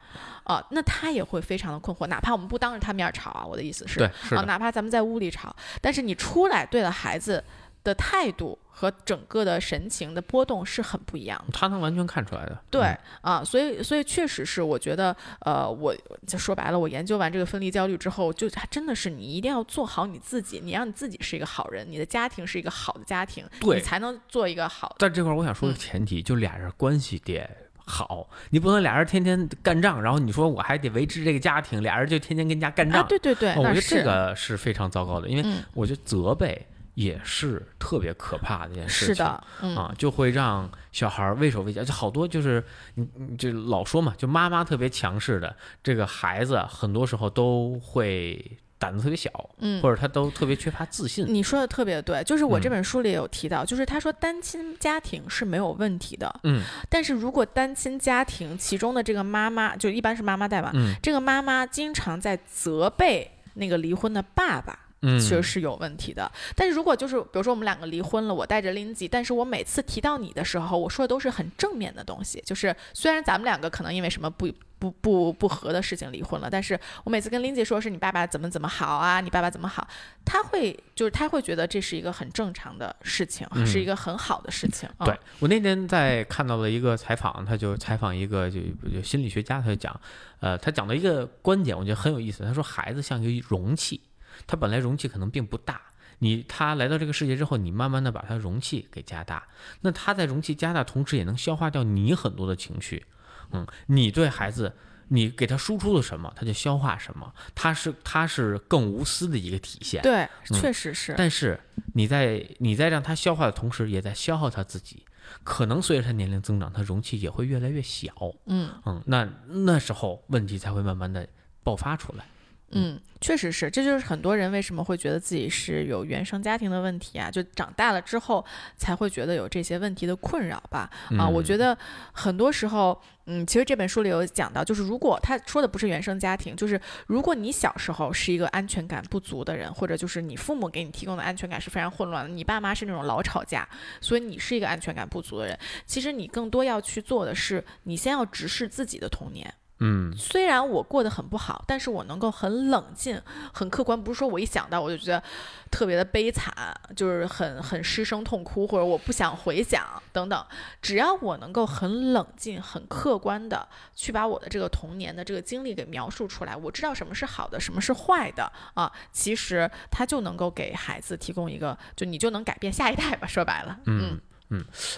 [0.45, 2.07] 啊，那他也会非常的困惑。
[2.07, 7.43] 哪怕我们不当着他面吵啊，我的意思是，啊，哪怕咱们在屋里吵，但是你出来对了孩子。
[7.83, 12.59] 的态度和整个的神情的波动是很不一样的，他能完全看出来的。
[12.71, 15.95] 对啊，所以所以确实是，我觉得，呃，我
[16.27, 24.97] 就说白了，我研究完这个分离焦虑之后，就他真的是你一定要做好你自己，你让你自己是一个好人，你的家庭是一个好的家庭，你才能做一个好。
[24.99, 27.47] 但这块，我想说的前提就俩人关系得
[27.85, 33.07] 好，你不能俩人天天干仗，然后你说我还得维持这个家庭，俩人就天天跟家干仗。
[33.07, 36.67] 对对对，我觉得这个是非常糟糕的，因为我觉得责备。
[36.95, 41.83] 也是特别可怕的一件事情啊，就会让小孩畏手畏脚。
[41.83, 42.63] 就好多就是
[42.95, 51.25] 你你就老说嘛，就妈妈特别强势的这个孩子，很多时候都会胆子特别小，嗯，或者他都特别缺乏自信。
[51.29, 64.79] 你说的特别对，就是我这本书里有提到，就是他说单亲家庭是没有问题的，嗯，但是如果单亲家庭其中的这个妈妈，就一般是妈妈带嘛，嗯，这个妈妈经常在责备那个离婚的爸爸。
[65.03, 66.31] 嗯，其实是有问题的。
[66.55, 72.43] 但是如果就是比如说我们两个离婚了，我带着林吉，但是我每次提到你的时候，我说的都是很正面的东西。
[72.45, 79.87] 就是虽然咱们两个可能因为什么不不不不和的事情离婚了，但是我每次跟林吉说是你爸爸怎么怎么好啊，你爸爸怎么好，
[80.25, 84.89] 他会就是他会觉得这是一个很正常的事情，是一个很好的事情。
[85.05, 89.99] 对我那天在看到了一个采访，他就采访一个就就心理学家，他就讲，
[90.41, 92.45] 呃，他讲的一个观点，我觉得很有意思。
[92.45, 93.99] 他说孩子像一个容器。
[94.47, 95.81] 它本来容器可能并不大，
[96.19, 99.47] 你他来到这个世界之后，你慢慢的把它容器给加大，
[99.81, 103.07] 那他在容器加大同时，也能消化掉你很多的情绪，
[103.53, 104.75] 嗯，你对孩子，
[105.09, 111.15] 你给他输出了什么，他就消化什么，他是他是更无私的一个体现，对，确实是。
[111.17, 111.59] 但是
[111.95, 115.05] 你在你在让他消化的同时，也在消耗他自己，
[115.43, 118.13] 可能随着他年龄增长，他容器也会越来越小，
[118.47, 121.27] 嗯嗯，那那时候问题才会慢慢的
[121.63, 122.27] 爆发出来。
[122.73, 128.45] 嗯，确实是，这就是很多人为什么会觉得自己是有原生家庭的问题啊，就长大了之后
[128.77, 130.89] 才会觉得有这些问题的困扰吧。
[131.19, 131.77] 啊，我觉得
[132.13, 132.97] 很多时候，
[133.27, 143.69] 嗯，其实这本书里有讲到，就是如果他说的不是原生家庭，就是如果你小时候是一个安全感不足的人，或者就是你父母给你提供的安全感是非常混乱的，你爸妈是那种老吵架，
[144.01, 145.59] 所以你是一个安全感不足的人。
[145.85, 149.53] 其实你更多要去做的是，你先要直视自己的童年。
[149.81, 153.21] 嗯，虽然我过得很不好，但是我能够很冷静、
[153.53, 155.23] 很客观，不是说我一想到我就觉得
[155.71, 156.55] 特别的悲惨，
[156.95, 160.47] 就是很很失声痛哭，或者我不想回想等等。
[160.83, 173.27] 只要我能够很冷静、很客观的去把我的这个童年的这个经历给描述出来，我知道什么是好的，什么是坏的啊，其实他就能够给孩子提供一个，就你就能改变下一代吧。
[173.27, 174.11] 说白了，嗯。
[174.11, 174.21] 嗯，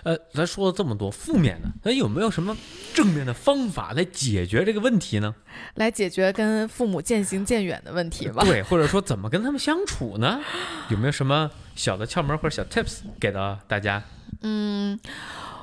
[0.03, 2.57] 呃，咱说了这么多负面的，那有没有什么
[2.95, 5.35] 正面的方法来解决这个问题呢？
[5.75, 8.43] 来解决跟父母渐行渐远的问题吧。
[8.47, 10.41] 对，或者说怎么跟他们相处呢？
[10.89, 14.03] 有没有什么小的窍门或者小 tips 给到大家？
[14.41, 14.99] 嗯，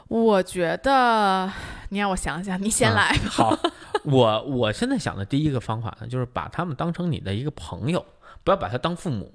[0.07, 1.51] 我觉得
[1.89, 3.29] 你让我想想，你先来吧。
[3.29, 3.59] 好，
[4.05, 8.05] 我我现在想的第一个方法呢，就是把他们当成你的一个朋友，
[8.43, 9.33] 不要把他当父母。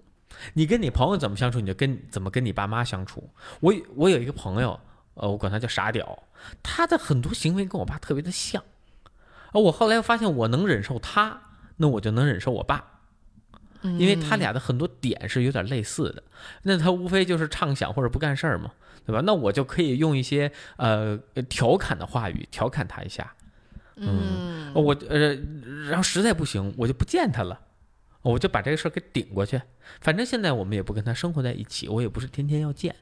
[0.55, 3.31] 你跟你朋友怎么相处，你就跟怎么跟你爸妈相处。
[3.61, 4.79] 我我有一个朋友，
[5.15, 6.23] 呃，我管他叫傻屌，
[6.63, 8.63] 他的很多行为跟我爸特别的像。
[9.53, 11.41] 啊，我后来发现我能忍受他，
[11.77, 12.85] 那我就能忍受我爸，
[13.83, 16.23] 因为他俩的很多点是有点类似的。
[16.63, 18.73] 那他无非就是畅想或者不干事儿嘛，
[19.07, 19.23] 对吧？
[19.25, 21.17] 那我就可以用一些呃
[21.49, 23.33] 调侃的话语调侃他一下。
[23.97, 25.35] 嗯，我呃，
[25.89, 27.61] 然后实在不行，我就不见他了。
[28.33, 29.61] 我就把这个事儿给顶过去。
[30.01, 32.95] 反正现在我们也不跟他生活在一起，我也不是天天要见，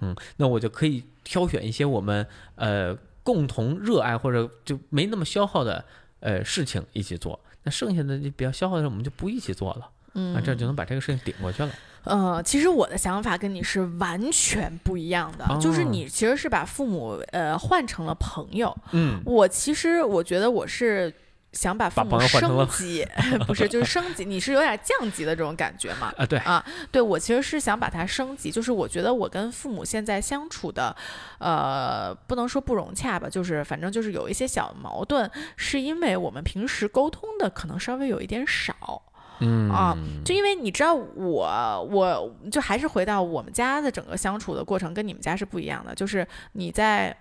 [0.00, 5.84] 嗯，那我就可以挑选一些我们呃共同热爱或者就没那么消耗的
[6.20, 7.40] 呃事情一起做。
[7.64, 11.70] 那剩下的就比较消耗的，我们就不一起做了，嗯，这样就能把这个事情顶过去了。
[12.04, 21.12] 呃，其实我的想法跟你是完全不一样的，就是你其实是把父母呃换成了朋友，嗯，我其实我觉得我是
[21.52, 23.06] 想把父母升级，
[23.46, 26.12] 不是就是升级，你是有点降级的这种感觉嘛？
[26.16, 30.94] 啊，对啊，对我其实是想把它升级，就是我觉得我跟父母现在相处的，
[31.38, 39.02] 呃，不能说不融洽吧，就是反正就是有一些小矛盾，是因为我们平时沟通的可能稍微有一点少。
[39.40, 45.94] 嗯啊，就因为你知道我，我就还是回到我们家的整个相处的过程，跟你们家是不一样的。
[45.94, 47.16] 就是你在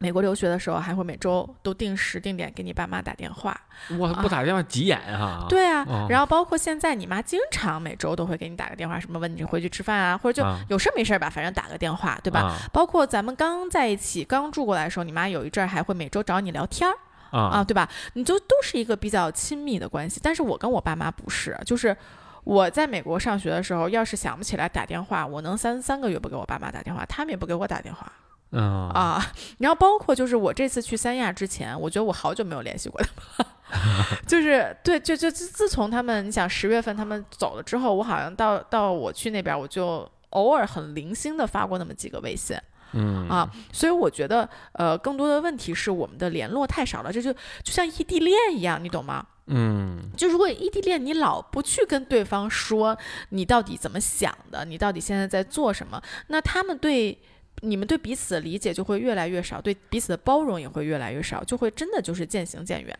[0.00, 3.58] 美国留学的时候，还会每周都定时定点给你爸妈打电话。
[3.98, 5.46] 我不打电话急眼啊。
[5.48, 12.56] 对啊，然后包括现在你妈经常每周都会给你打个电话，什么问你回去吃饭啊，或者就有事没事吧，反正打个电话，对吧？
[12.72, 16.94] 包括咱们刚在一起刚住过来的时候，你妈有一阵儿还会每周找你聊天儿。
[17.30, 17.88] 啊，对吧？
[18.12, 21.96] 你就都是一个比较亲密的关系，但是我跟我爸妈不是，就是
[22.44, 28.12] 我在美国上学的时候，要是想不起来打电话，我能三三个月不给我爸妈打电话，他们也不给我打电话。
[28.54, 29.20] 嗯啊，
[29.58, 33.08] 然后包括就是我这次去三亚之前，我觉得我好久没有联系过他
[33.44, 42.56] 们， 就是对，就就自从他们，你想十月份他们走了之后，我好像到到我去那边，我就偶尔很零星的发过那么几个微信。
[42.96, 49.26] 嗯啊，所以我觉得，呃，更多的问题是我们的联络太少了，这就就像异地恋一样，你懂吗？
[49.46, 52.96] 嗯，就如果异地恋，你老不去跟对方说
[53.30, 57.18] 你到底怎么想的，你到底现在在做什么，那他们对
[57.60, 62.98] 你们对彼此的理解就会越来越少，对彼此的包容也会越来越少，就会真的就是渐行渐远。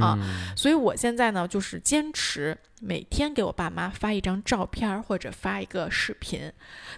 [0.00, 0.18] 啊，
[0.56, 2.56] 所以我现在呢，就是坚持
[2.86, 6.52] 每天给我爸妈发一张照片或者发一个视频，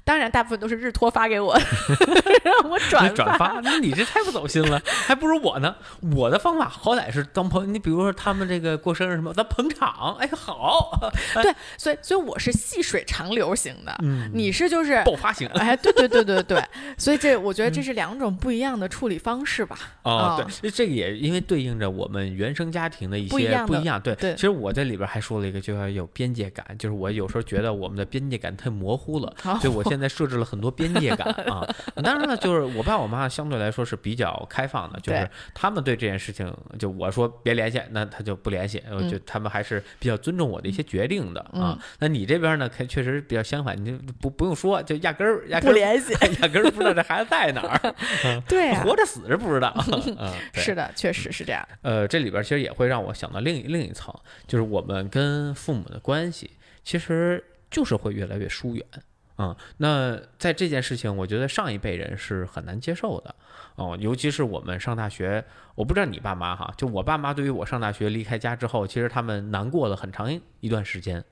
[0.05, 1.57] 当然大部分都是日托发给我，
[2.45, 3.61] 让我转转发。
[3.63, 5.77] 那你这太不走心了，还不如我呢。
[6.15, 10.17] 我的方法好歹是当朋友，你比如说他们这个过生日什么，咱捧场。
[10.21, 11.01] 哎，好。
[11.35, 13.97] 对，所以所以我是细水长流型的，
[14.35, 15.49] 你是就是爆发型。
[15.55, 16.63] 哎，对对对对对，
[16.99, 19.79] 所以这我觉得这是两种不一样的处理方式吧。
[20.03, 22.67] 哦，对，这个也因为对应着我们原生。
[22.67, 31.66] 家庭的一些不一样，对，其实我在里边还说了一个，就要有边界感，就是我有时候觉得我们的边界感太模糊了，所以我现在设置了很多边界感啊。
[32.03, 41.78] 当然了，就是我爸我妈相对来说是比较开放的，就是他们对这件事情，就我说别联系，那他就不联系，我就他们还是比较尊重我的一些决定的啊。
[41.98, 46.12] 那你这边呢，可确实比较相反，你就不不用说，就压根儿压根儿不联系，
[46.43, 47.94] 压根儿不知道这孩子在哪儿，
[48.47, 49.74] 对，活着死着不知道，
[50.53, 51.66] 是的，确实是这样。
[51.81, 52.66] 呃，这里边其实也。
[52.66, 54.12] 也会让我想到另一另一层，
[54.48, 56.53] 就是我们跟父母的关系，
[56.85, 58.87] 其实就是会越来越疏远
[59.35, 59.57] 啊。
[59.78, 63.35] 那在这件事情，我觉得上一辈人是很难接受的
[63.74, 70.31] 哦，尤其是我们上大学，我不知道你爸妈哈，就我爸妈对于我上大学离开家之后，其实他们难过了很长
[70.61, 71.24] 一段时间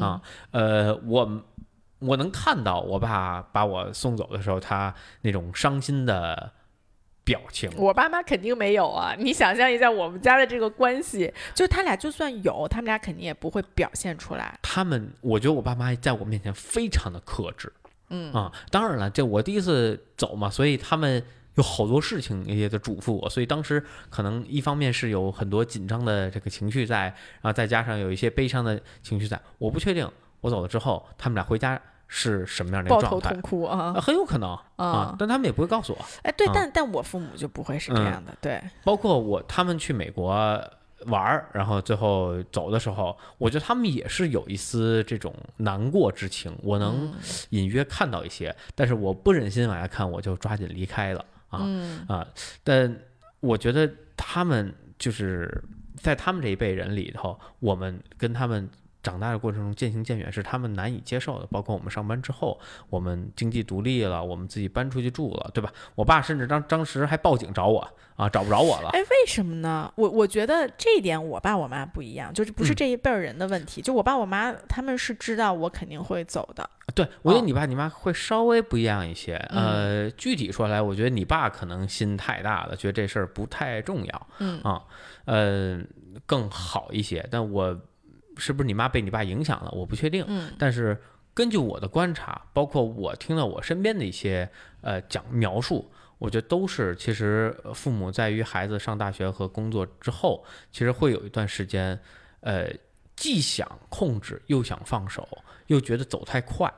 [0.00, 0.20] 啊。
[0.50, 1.44] 呃，我
[2.00, 6.52] 我能看到我爸把我送走的时候，他那种伤心的。
[7.26, 9.16] 表情，我爸妈肯定没有啊！
[9.18, 14.56] 你想象一下我们家的这个关系，就他俩就算有，他们俩肯定也不会表现出来。
[14.62, 17.72] 他们，我觉得我爸妈在我面前非常的克制，
[18.10, 21.20] 嗯啊，当然了，这我第一次走嘛，所以他们
[21.56, 27.06] 有好多事情也在嘱咐我，所以当时可能一方面是有很多紧张的这个情绪在，
[27.40, 30.08] 然后再加上有一些悲伤的情绪在，我不确定
[30.42, 31.82] 我走了之后，他们俩回家。
[32.08, 33.08] 是什么样的状态？
[33.08, 35.98] 抱头痛哭啊，很有可能啊，但他们也不会告诉我。
[36.22, 38.62] 哎，对，但但我父母就不会是这样的，对。
[38.84, 40.32] 包括我，他们去美国
[41.06, 47.12] 玩儿，然后最后走的时候，我觉得他们也是有一丝这种难过之情，我能
[47.50, 51.66] 隐约看到一些，但是我不忍心往下看，我就抓紧离开了啊
[52.08, 52.26] 啊！
[52.62, 52.96] 但
[53.40, 55.62] 我觉得他们就是
[55.96, 58.70] 在他们这一辈人里头，我们跟他们。
[59.06, 62.58] 长大的过程中渐行渐远是他们难以接受的，包括我们上班之后，
[62.90, 65.72] 我们经济独立了，我们自己搬出去住了，对吧？
[65.94, 68.88] 我爸甚至当当时还报警找我啊，找不着我了。
[68.88, 69.92] 哎，为什么呢？
[69.94, 76.68] 我我觉得这一点我爸我妈不一样，就是不是这一辈人的问题，就我爸我妈他们是知道我肯定会走的。
[76.92, 79.36] 对，我觉得你爸你妈会稍微不一样一些。
[79.50, 84.26] 呃，具体说来，我觉得你爸可能心太大了，觉得这事儿不太重要。
[84.40, 84.82] 嗯啊，
[85.26, 85.80] 呃，
[86.26, 87.78] 更好一些，但我。
[88.36, 89.70] 是不是你妈被你爸影响了？
[89.72, 90.24] 我不确定。
[90.28, 91.00] 嗯，但是
[91.34, 94.48] 根据我的观察，包括我听到我身边的一些
[94.80, 101.98] 呃讲描述，我觉得都是其实父母在于孩子上大学和工作之后，其实会有一段时间，
[102.40, 102.70] 呃，
[103.14, 105.26] 既想控制又想放手，
[105.66, 106.72] 又觉得走太快。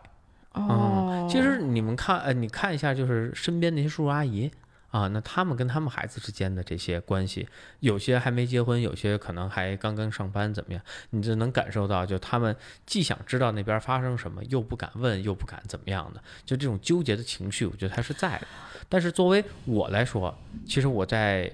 [0.54, 4.50] 哦，其实你们看，呃，你看一下，就是身边那些叔叔阿姨
[4.90, 7.48] 啊，那他们跟他们孩子之间的这些关系，
[7.80, 10.82] 有些还没结婚，有些可能还刚刚上班，怎么样？
[11.10, 12.56] 你就能感受到，就他们
[12.86, 18.46] 既想知道那边发生什么，又不敢问，又不敢怎么样的，就这种纠结的情绪，我觉得他是在的。
[18.88, 20.36] 但是作为我来说，
[20.66, 21.50] 其实我在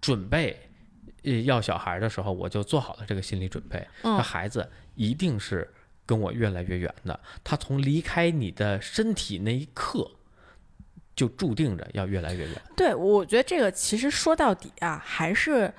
[0.00, 0.58] 准备
[1.22, 5.68] 呃要小孩的时候，我就做好了这个心理准备，那孩子一定是。
[6.06, 10.10] 跟我越来越远的，他从离开你的身体那一刻，
[11.14, 12.54] 就注定着要越来越远。
[12.76, 15.72] 对，我觉得这个其实说到底啊，还是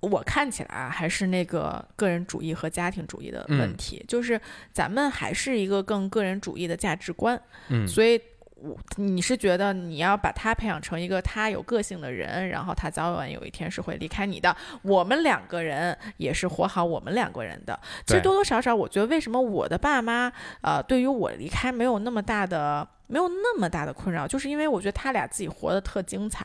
[0.00, 4.40] 我看起来啊，还是那个个人主义和家庭主义的问题，就是
[4.72, 7.40] 咱们还是一个更个人主义的价值观。
[7.68, 8.20] 嗯，所以。
[8.56, 14.56] 我你是觉得你要把他培养成一个他有个性的人，然后他早晚有一天是会离开你的。
[14.80, 17.78] 我们两个人也是活好我们两个人的。
[18.06, 20.32] 其实多多少少，我觉得为什么我的爸妈
[20.62, 26.44] 呃对于我离开没有那么大的没有那么大的困扰，就是因为我觉得他俩自己活得特精彩。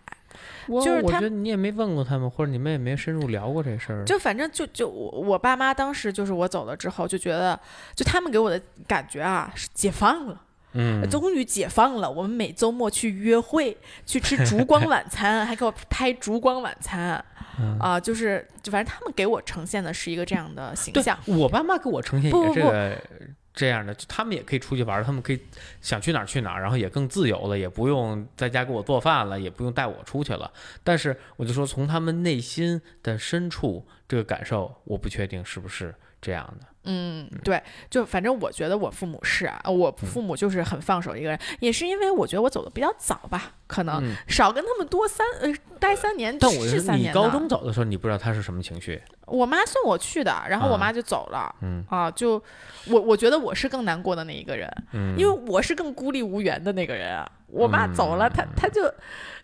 [0.68, 4.06] 就是我觉得你也没问过他们，或者你们也没深入聊过这事儿。
[4.06, 7.60] 就反正就就我我爸妈当时就是我走了之后就觉得，
[7.96, 10.42] 就他们给我的感觉啊是解放了。
[10.74, 12.10] 嗯，终于解放了。
[12.10, 13.76] 我们每周末去约会，
[14.06, 17.24] 去吃烛光晚餐，还给我拍烛光晚餐，
[17.80, 21.18] 啊，就是就反正他们给我呈现的是一个这样的形象。
[21.26, 22.96] 我爸妈给我呈现也是这个
[23.54, 25.40] 这样的，他们也可以出去玩，他们可以
[25.82, 30.52] 想去哪儿去哪儿，然后也更自由了，也不用在家给我做饭了，也不用带我出去了。
[30.84, 36.68] 但是我就说，从他们内心的深处，这个感受，我不确定是不是这样的。
[36.92, 49.00] 嗯，对，就反正我觉得我父母是啊，我父母就是很放手一个人，也是因为我觉得我走的比较早吧，可能少跟他们多三呃待三年，但我是你高中走的时候，你不知道他是什么情绪。
[49.28, 51.54] 我妈送我去的，然后我妈就走了。
[51.62, 52.42] 嗯啊，就
[52.88, 57.30] 我我觉得我是更难过的那一个人，嗯，因为我是更孤立无援的那个人啊。
[57.46, 58.82] 我妈走了，她她就。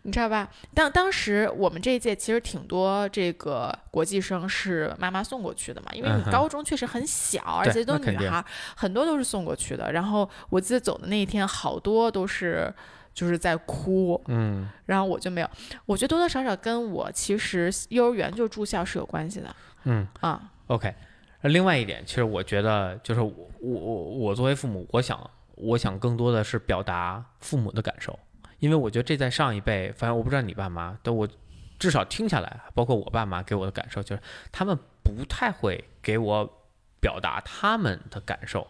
[0.06, 0.48] 你知道吧？
[0.76, 8.46] 当当时我们这一届其实挺多这个国际生是妈妈送过去的嘛，因为你高中确实很小，而且都女孩，
[8.76, 9.92] 很多都是送过去的。
[9.92, 12.72] 然后我记得走的那一天，好多都是
[13.16, 15.50] 就是在哭，嗯，然后我就没有。
[15.88, 19.56] 我觉得多多少少跟我其实幼儿园就住校是有关系的，
[19.86, 20.94] 嗯啊，OK。
[21.42, 28.18] 另外一点，其实我觉得就是我我我作为父母，我想我想更多的是表达父母的感受。
[28.66, 31.28] 因为我觉得这在上一辈，反正我不知道你爸妈，但我
[31.78, 34.22] 至少听下来，包括我爸妈给我的感受，就是
[34.52, 36.52] 他们不太会给我
[37.00, 38.66] 表达他们的感受，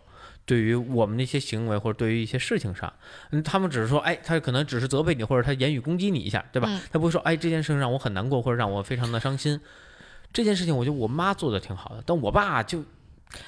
[0.45, 2.91] 对于我们那些行为或者对于一些事情上，
[3.31, 6.69] 嗯，他们只是说，哎，他可能只是责备你，或者他言语攻击你一下，对吧？
[6.91, 9.61] 他不会说，哎，这件事情让我很难过，或者让我非常的伤心。
[10.34, 12.84] 这件事情，我觉得我妈做的挺好的，但我爸就。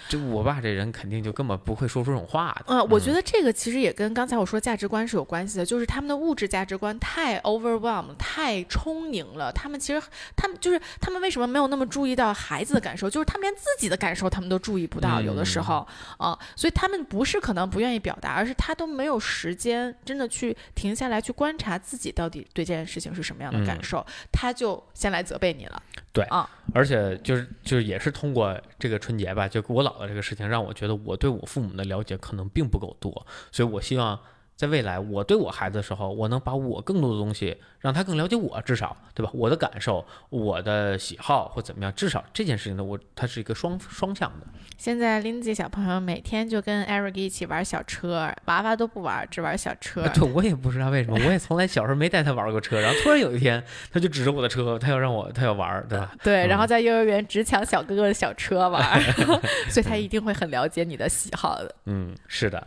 [0.09, 2.65] 就我爸这人肯定就根本不会说出这种话的。
[2.67, 9.51] 嗯，我觉得这个其实也跟刚才我说价值观是有关系的，就是他们的物质价值观太 overwhelm，太充盈了。
[9.51, 10.01] 他们其实，
[10.35, 13.09] 他们就是他们为什么没有那么注意到孩子的感受？
[13.09, 15.87] 就是他们连自己的感受他们都注意不到，有的时候
[16.17, 25.81] 啊，所以他们不是可能不愿意表达，而是他都没有时间真的去停下来去观察自己到底对这件事情是什么样的感受，他就先来责备你了。
[26.17, 34.19] 对啊，而且就是就是也是通过这个春节吧，就我姥姥这个事情，让我觉得我对我父母的了解可能并不够多，所以我希望。
[34.57, 39.31] 在未来，我对我孩子的时候，我能把我更多的东西让他更了解我，至少对吧？
[39.35, 44.47] 我的感受、我的喜好或怎么样，至少这件事情呢，我它是一个双双向的。
[44.75, 50.07] 现在林子小朋友每天就跟 Eric 一起玩小车，娃娃都不玩，只玩小车。
[50.09, 53.63] 对，我也不知道为什么，我也从来小时候没带他玩过车，然后突然有一天，
[53.93, 56.11] 他就指着我的车，他要让我，他要玩，对吧？
[56.23, 58.99] 对，然后在幼儿园只抢小哥哥的小车玩，
[59.69, 61.75] 所以他一定会很了解你的喜好的。
[61.85, 62.65] 嗯，是的。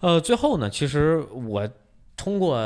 [0.00, 1.68] 呃，最后呢，其实我
[2.16, 2.60] 通过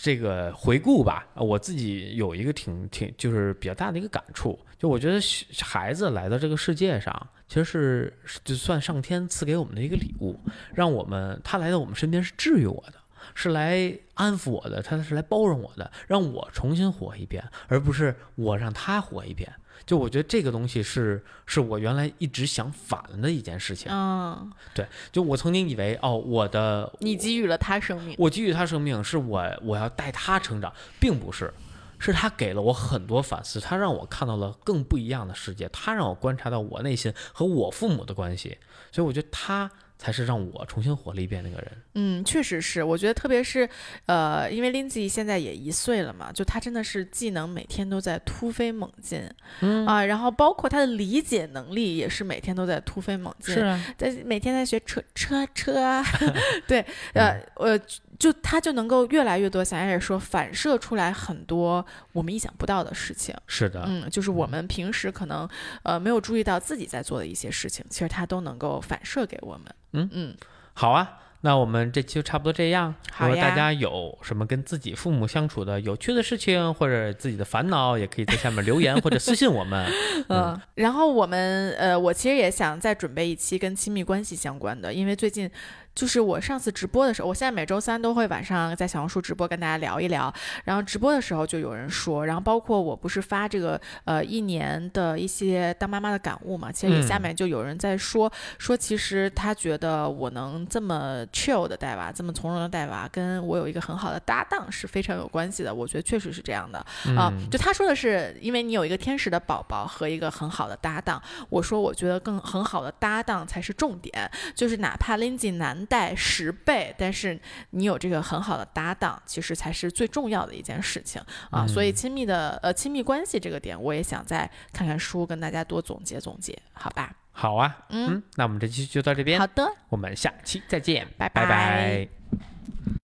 [0.00, 5.20] 这个回顾吧，我自己有一个挺挺就是比较大的一个感触，就我觉得
[5.62, 10.40] 孩子来到这个世界上，其实是就算上天赐给我们的一个礼物，
[10.74, 12.94] 让我们他来到我们身边是治愈我的，
[13.34, 19.52] 是来安抚我的，他是来包容我的，让我重新活一遍，而不是我让他活一遍。
[19.86, 23.90] 就我觉得这个东西是是我原来一直想反了的一件事情。
[23.90, 31.52] 嗯，对，就我曾经以为哦，我的你给予了他生命，我给予他生命是我我要带他成长，并不是，
[31.98, 38.58] 是他给了我很多反思，他让我看到了更不一样的世界，他让我观察到我内心和我父母的关系，
[38.92, 41.72] 所以我觉得他才是让我重新活了一遍那个人。
[41.94, 43.68] 嗯，确实是，我觉得特别是，
[44.06, 49.28] 呃，因为 Lindsay 现在也一岁了嘛，就他真的是技能每天都在突飞猛进，
[49.60, 56.02] 嗯啊，然后包括他的理解能力也是每天都在突飞猛进，是啊，在每天在学车车车，
[56.66, 56.84] 对，
[57.14, 57.80] 呃呃。
[58.18, 63.32] 就他就能够越来越多，想也说反射出来很多我们意想不到的事情。
[63.46, 65.48] 是的，嗯，就是我们平时可能
[65.84, 69.72] 呃没有注意到自己在做的一些事情，其实他都能够反射给我们。
[69.92, 70.34] 嗯嗯，
[70.74, 72.94] 好啊，那我们这期就差不多这样。
[73.12, 79.90] 好如果大家有什么跟自己父母相处的有趣的事情，或者自己的烦恼，也可以在下面留言或者私信我们。
[80.28, 85.50] 嗯，然后我们呃，我其实也想再准备一期跟亲密关系相关的，因为最近。
[85.98, 90.32] 就是我上次直播的时候，我现在每周三都会晚上在小红书直播跟大家聊一聊。
[90.62, 105.74] 然后直播的时候就有人说，然后包括我不是发这个呃一年的一些当妈妈的感悟嘛，其实也下面就有人在说说，其实他觉得我能这么 chill 的带娃，这么从容的带娃，跟我有一个很好的搭档是非常有关系的。
[105.74, 106.78] 我觉得确实是这样的
[107.16, 107.32] 啊。
[107.50, 111.20] 就他说的是，因为你有一个天使的宝宝和一个很好的搭档。
[111.48, 115.87] 我说我觉得更很好的搭档才是重点，就是哪怕 Lindsay 难。
[115.88, 117.38] 带十倍，但是
[117.70, 121.20] 你有这个很好的搭档，其实才是最重要的一件事情
[121.50, 121.66] 啊。
[121.66, 127.12] 所以亲密的呃亲密关系这个点，我也想再看看书，跟大家多总结总结，好吧？
[127.32, 132.08] 好啊，嗯，那我们这期就到这边，好的，我们下期再见，拜拜拜。